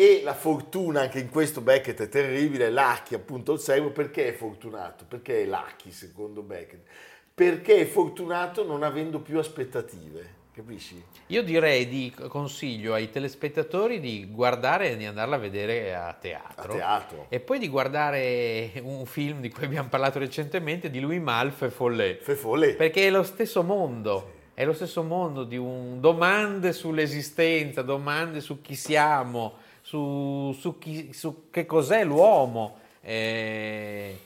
E 0.00 0.20
la 0.22 0.34
fortuna, 0.34 1.00
anche 1.00 1.18
in 1.18 1.28
questo 1.28 1.60
Beckett 1.60 2.00
è 2.00 2.08
terribile, 2.08 2.70
Lucky 2.70 3.16
appunto 3.16 3.54
il 3.54 3.58
servo, 3.58 3.90
perché 3.90 4.28
è 4.28 4.32
fortunato? 4.32 5.04
Perché 5.04 5.42
è 5.42 5.44
Lucky 5.44 5.90
secondo 5.90 6.42
Beckett? 6.42 6.86
Perché 7.34 7.78
è 7.78 7.84
fortunato 7.84 8.64
non 8.64 8.84
avendo 8.84 9.18
più 9.18 9.40
aspettative, 9.40 10.34
capisci? 10.54 11.02
Io 11.26 11.42
direi 11.42 11.88
di 11.88 12.14
consiglio 12.28 12.94
ai 12.94 13.10
telespettatori 13.10 13.98
di 13.98 14.28
guardare 14.30 14.92
e 14.92 14.96
di 14.96 15.04
andarla 15.04 15.34
a 15.34 15.40
vedere 15.40 15.92
a 15.92 16.12
teatro. 16.12 16.74
A 16.74 16.76
teatro. 16.76 17.26
E 17.28 17.40
poi 17.40 17.58
di 17.58 17.66
guardare 17.68 18.70
un 18.82 19.04
film 19.04 19.40
di 19.40 19.50
cui 19.50 19.64
abbiamo 19.64 19.88
parlato 19.88 20.20
recentemente 20.20 20.90
di 20.90 21.00
Louis 21.00 21.20
Malf 21.20 21.62
e 21.62 21.70
Follet. 21.70 22.22
Fe 22.22 22.36
Follet. 22.36 22.76
Perché 22.76 23.08
è 23.08 23.10
lo 23.10 23.24
stesso 23.24 23.64
mondo. 23.64 24.36
È 24.54 24.64
lo 24.64 24.74
stesso 24.74 25.02
mondo 25.02 25.42
di 25.42 25.56
un, 25.56 26.00
domande 26.00 26.72
sull'esistenza, 26.72 27.82
domande 27.82 28.40
su 28.40 28.60
chi 28.60 28.76
siamo, 28.76 29.66
su, 29.88 30.54
su 30.58 30.78
chi- 30.78 31.14
su 31.14 31.48
che 31.50 31.64
cos'è 31.64 32.04
l'uomo. 32.04 32.78
Eh, 33.00 34.18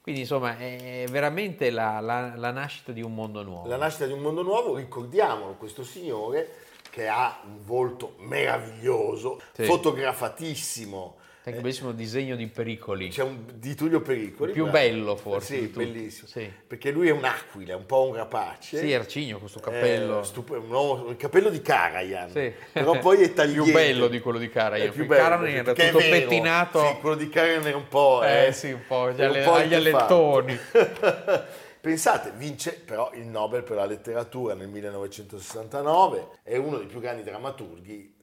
quindi 0.00 0.22
insomma 0.22 0.58
è 0.58 1.04
veramente 1.08 1.70
la, 1.70 2.00
la- 2.00 2.34
la 2.34 2.50
nascita 2.50 2.90
di 2.90 3.00
un 3.00 3.14
mondo 3.14 3.42
nuovo. 3.44 3.68
La 3.68 3.76
nascita 3.76 4.06
di 4.06 4.12
un 4.12 4.18
mondo 4.20 4.42
nuovo, 4.42 4.74
ricordiamolo, 4.76 5.52
questo 5.54 5.84
signore 5.84 6.62
che 6.90 7.06
ha 7.06 7.40
un 7.44 7.64
volto 7.64 8.14
meraviglioso, 8.18 9.40
Sì. 9.52 9.64
fotografatissimo, 9.64 11.16
Anche 11.46 11.58
un 11.58 11.62
bellissimo 11.62 11.92
disegno 11.92 12.36
di 12.36 12.46
pericoli. 12.46 13.08
c'è 13.08 13.22
un, 13.22 13.44
di 13.54 13.74
Tullio 13.74 14.00
Pericoli. 14.00 14.48
Il 14.48 14.54
più 14.54 14.62
bravo. 14.64 14.78
bello 14.78 15.16
forse 15.16 15.58
Sì, 15.58 15.66
bellissimo. 15.66 16.26
Sì. 16.26 16.50
Perché 16.66 16.90
lui 16.90 17.08
è 17.08 17.10
un'aquila, 17.10 17.76
un 17.76 17.84
po' 17.84 18.08
un 18.08 18.14
rapace. 18.14 18.78
Sì, 18.78 18.94
Arcigno 18.94 19.38
questo 19.38 19.60
cappello. 19.60 20.20
Eh, 20.20 20.24
stup- 20.24 20.50
un 20.58 20.70
uomo- 20.70 21.10
il 21.10 21.16
capello 21.18 21.50
di 21.50 21.60
Karajan. 21.60 22.30
Sì. 22.30 22.50
Però 22.72 22.98
poi 22.98 23.22
è 23.22 23.32
tagliente. 23.34 23.62
più 23.62 23.72
bello 23.72 24.08
di 24.08 24.20
quello 24.20 24.38
di 24.38 24.48
Karajan. 24.48 24.88
È 24.88 24.90
più 24.90 25.04
bello. 25.06 25.22
Karajan 25.22 25.48
era 25.48 25.72
tutto 25.74 25.98
pettinato. 25.98 26.86
Sì, 26.86 26.94
quello 27.00 27.16
di 27.16 27.28
Karajan 27.28 27.66
era 27.66 27.76
un 27.76 27.88
po'... 27.88 28.22
Eh, 28.24 28.50
sì, 28.52 28.72
un 28.72 28.80
po' 28.88 29.02
ale- 29.02 29.42
po' 29.42 29.52
agli 29.52 29.74
alettoni. 29.74 30.58
Pensate, 31.84 32.32
vince 32.36 32.80
però 32.82 33.10
il 33.12 33.26
Nobel 33.26 33.62
per 33.62 33.76
la 33.76 33.84
letteratura 33.84 34.54
nel 34.54 34.68
1969, 34.68 36.28
è 36.42 36.56
uno 36.56 36.78
dei 36.78 36.86
più 36.86 36.98
grandi 36.98 37.22
drammaturghi 37.22 37.92
eh, 37.92 38.13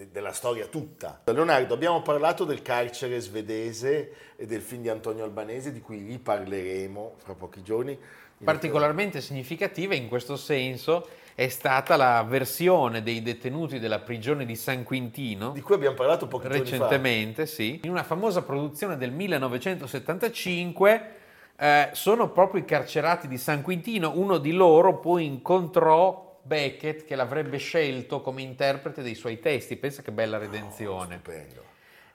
de- 0.00 0.08
della 0.10 0.32
storia 0.32 0.66
tutta. 0.66 1.20
Leonardo, 1.24 1.74
abbiamo 1.74 2.00
parlato 2.00 2.44
del 2.44 2.62
carcere 2.62 3.20
svedese 3.20 4.12
e 4.36 4.46
del 4.46 4.62
film 4.62 4.80
di 4.82 4.88
Antonio 4.88 5.24
Albanese, 5.24 5.72
di 5.72 5.80
cui 5.80 5.98
riparleremo 5.98 7.16
fra 7.18 7.34
pochi 7.34 7.62
giorni. 7.62 7.98
Particolarmente 8.42 9.20
significativa 9.20 9.94
in 9.94 10.08
questo 10.08 10.36
senso 10.36 11.06
è 11.34 11.48
stata 11.48 11.96
la 11.96 12.24
versione 12.26 13.02
dei 13.02 13.20
detenuti 13.20 13.78
della 13.78 13.98
prigione 13.98 14.46
di 14.46 14.56
San 14.56 14.82
Quintino. 14.82 15.50
Di 15.50 15.60
cui 15.60 15.74
abbiamo 15.74 15.94
parlato 15.94 16.26
pochi 16.26 16.48
recentemente, 16.48 17.44
sì, 17.44 17.80
in 17.82 17.90
una 17.90 18.02
famosa 18.02 18.40
produzione 18.42 18.96
del 18.96 19.12
1975 19.12 21.14
eh, 21.56 21.90
sono 21.92 22.30
proprio 22.30 22.62
i 22.62 22.64
carcerati 22.64 23.28
di 23.28 23.36
San 23.36 23.60
Quintino, 23.60 24.12
uno 24.14 24.38
di 24.38 24.52
loro 24.52 24.98
poi 24.98 25.26
incontrò 25.26 26.29
Beckett 26.42 27.04
che 27.04 27.14
l'avrebbe 27.14 27.58
scelto 27.58 28.20
come 28.20 28.42
interprete 28.42 29.02
dei 29.02 29.14
suoi 29.14 29.40
testi, 29.40 29.76
pensa 29.76 30.02
che 30.02 30.10
bella 30.12 30.38
redenzione. 30.38 31.20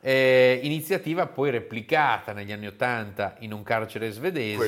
Eh, 0.01 0.59
iniziativa 0.61 1.25
poi 1.25 1.49
replicata 1.49 2.31
negli 2.31 2.51
anni 2.51 2.67
Ottanta 2.67 3.35
in 3.39 3.51
un 3.51 3.63
carcere 3.63 4.11
svedese, 4.11 4.67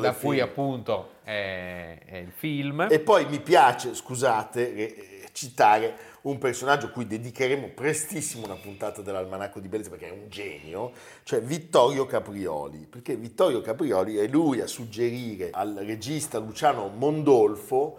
da 0.00 0.12
cui 0.12 0.36
film. 0.36 0.42
appunto 0.42 1.10
è, 1.24 1.98
è 2.04 2.16
il 2.18 2.30
film. 2.30 2.86
E 2.88 3.00
poi 3.00 3.26
mi 3.26 3.40
piace, 3.40 3.94
scusate, 3.94 4.74
eh, 4.74 5.16
citare 5.32 6.14
un 6.22 6.38
personaggio 6.38 6.86
a 6.86 6.88
cui 6.90 7.06
dedicheremo 7.06 7.68
prestissimo 7.68 8.46
una 8.46 8.54
puntata 8.54 9.02
dell'Almanacco 9.02 9.60
di 9.60 9.68
Bellezza 9.68 9.90
perché 9.90 10.08
è 10.08 10.12
un 10.12 10.28
genio, 10.28 10.92
cioè 11.22 11.40
Vittorio 11.40 12.06
Caprioli, 12.06 12.86
perché 12.88 13.16
Vittorio 13.16 13.60
Caprioli 13.60 14.16
è 14.16 14.26
lui 14.26 14.60
a 14.60 14.66
suggerire 14.66 15.50
al 15.52 15.74
regista 15.84 16.38
Luciano 16.38 16.88
Mondolfo 16.88 17.98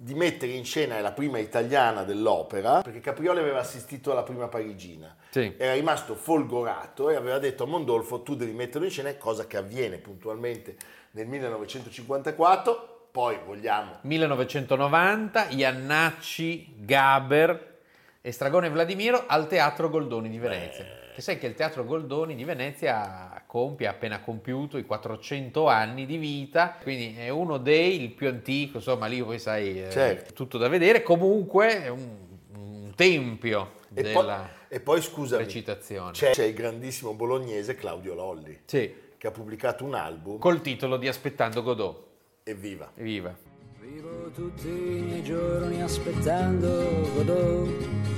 di 0.00 0.14
mettere 0.14 0.52
in 0.52 0.64
scena 0.64 1.00
la 1.00 1.10
prima 1.10 1.38
italiana 1.38 2.04
dell'opera, 2.04 2.82
perché 2.82 3.00
Caprioli 3.00 3.40
aveva 3.40 3.58
assistito 3.58 4.12
alla 4.12 4.22
prima 4.22 4.46
parigina, 4.46 5.16
Sì. 5.30 5.52
era 5.58 5.74
rimasto 5.74 6.14
folgorato 6.14 7.10
e 7.10 7.16
aveva 7.16 7.38
detto 7.40 7.64
a 7.64 7.66
Mondolfo 7.66 8.22
tu 8.22 8.36
devi 8.36 8.52
metterlo 8.52 8.86
in 8.86 8.92
scena, 8.92 9.12
cosa 9.16 9.48
che 9.48 9.56
avviene 9.56 9.96
puntualmente 9.98 10.76
nel 11.12 11.26
1954, 11.26 13.08
poi 13.10 13.38
vogliamo 13.44 13.98
1990, 14.02 15.48
Iannacci, 15.48 16.74
Gaber 16.84 17.76
e 18.20 18.30
Stragone 18.30 18.68
Vladimiro 18.70 19.24
al 19.26 19.48
Teatro 19.48 19.88
Goldoni 19.90 20.28
di 20.28 20.38
Venezia. 20.38 20.84
Che 21.18 21.24
sai 21.24 21.36
che 21.36 21.48
il 21.48 21.54
Teatro 21.54 21.84
Goldoni 21.84 22.36
di 22.36 22.44
Venezia 22.44 23.42
compie, 23.44 23.88
ha 23.88 23.90
appena 23.90 24.20
compiuto 24.20 24.78
i 24.78 24.84
400 24.86 25.66
anni 25.66 26.06
di 26.06 26.16
vita, 26.16 26.76
quindi 26.80 27.16
è 27.18 27.28
uno 27.28 27.58
dei, 27.58 28.00
il 28.04 28.10
più 28.12 28.28
antico, 28.28 28.76
insomma 28.76 29.06
lì 29.06 29.20
poi 29.20 29.40
sai, 29.40 29.82
eh, 29.82 29.90
Certo. 29.90 30.32
tutto 30.32 30.58
da 30.58 30.68
vedere, 30.68 31.02
comunque 31.02 31.82
è 31.82 31.88
un, 31.88 32.08
un 32.54 32.92
tempio 32.94 33.72
E 33.94 34.02
poi, 34.02 34.12
della 34.12 34.48
e 34.68 34.78
poi, 34.78 35.02
scusami, 35.02 35.42
recitazione. 35.42 36.12
c'è, 36.12 36.30
c'è 36.30 36.44
il 36.44 36.54
grandissimo 36.54 37.12
bolognese 37.14 37.74
Claudio 37.74 38.14
Lolli, 38.14 38.56
Sì, 38.66 38.94
che 39.18 39.26
ha 39.26 39.32
pubblicato 39.32 39.84
un 39.84 39.94
album. 39.94 40.38
col 40.38 40.60
titolo 40.60 40.96
di 40.98 41.08
Aspettando 41.08 41.64
Godot. 41.64 42.00
Evviva! 42.44 42.92
Evviva! 42.94 43.36
Vivo 43.80 44.30
tutti 44.30 44.68
i 44.68 45.00
miei 45.00 45.24
giorni 45.24 45.82
aspettando 45.82 47.10
Godot. 47.12 48.17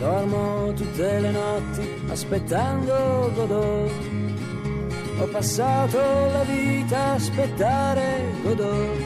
Dormo 0.00 0.72
tutte 0.72 1.20
le 1.20 1.30
notti 1.30 1.86
aspettando 2.08 3.30
Godot. 3.34 3.92
Ho 5.18 5.26
passato 5.26 5.98
la 5.98 6.42
vita 6.44 6.98
a 6.98 7.12
aspettare 7.12 8.32
Godot. 8.42 8.96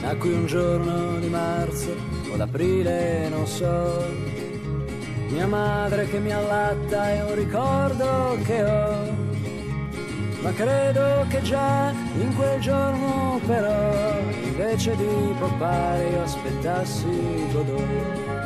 Nacqui 0.00 0.32
un 0.32 0.46
giorno 0.46 1.20
di 1.20 1.28
marzo 1.28 1.94
o 2.32 2.36
d'aprile, 2.36 3.28
non 3.28 3.46
so. 3.46 4.04
Mia 5.28 5.46
madre 5.46 6.08
che 6.08 6.18
mi 6.18 6.32
allatta 6.32 7.08
è 7.08 7.22
un 7.22 7.36
ricordo 7.36 8.36
che 8.42 8.64
ho. 8.64 9.21
Ma 10.42 10.52
credo 10.52 11.24
che 11.28 11.40
già 11.42 11.94
in 12.18 12.34
quel 12.34 12.60
giorno 12.60 13.40
però, 13.46 14.18
invece 14.42 14.96
di 14.96 15.34
poppare 15.38 16.08
io 16.08 16.22
aspettassi 16.22 17.46
Godot. 17.52 18.40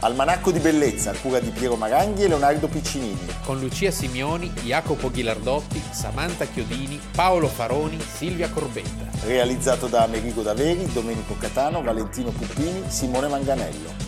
Almanacco 0.00 0.52
di 0.52 0.60
bellezza 0.60 1.10
a 1.10 1.14
cura 1.20 1.40
di 1.40 1.50
Piero 1.50 1.74
Maranghi 1.74 2.22
e 2.22 2.28
Leonardo 2.28 2.68
Piccinini. 2.68 3.18
Con 3.44 3.58
Lucia 3.58 3.90
Simioni, 3.90 4.48
Jacopo 4.62 5.10
Ghilardotti, 5.10 5.82
Samantha 5.90 6.44
Chiodini, 6.44 7.00
Paolo 7.16 7.48
Faroni, 7.48 7.98
Silvia 8.00 8.48
Corbetta. 8.48 9.26
Realizzato 9.26 9.88
da 9.88 10.04
Amerigo 10.04 10.42
Daveri, 10.42 10.86
Domenico 10.92 11.34
Catano, 11.36 11.82
Valentino 11.82 12.30
Puppini, 12.30 12.84
Simone 12.86 13.26
Manganello. 13.26 14.07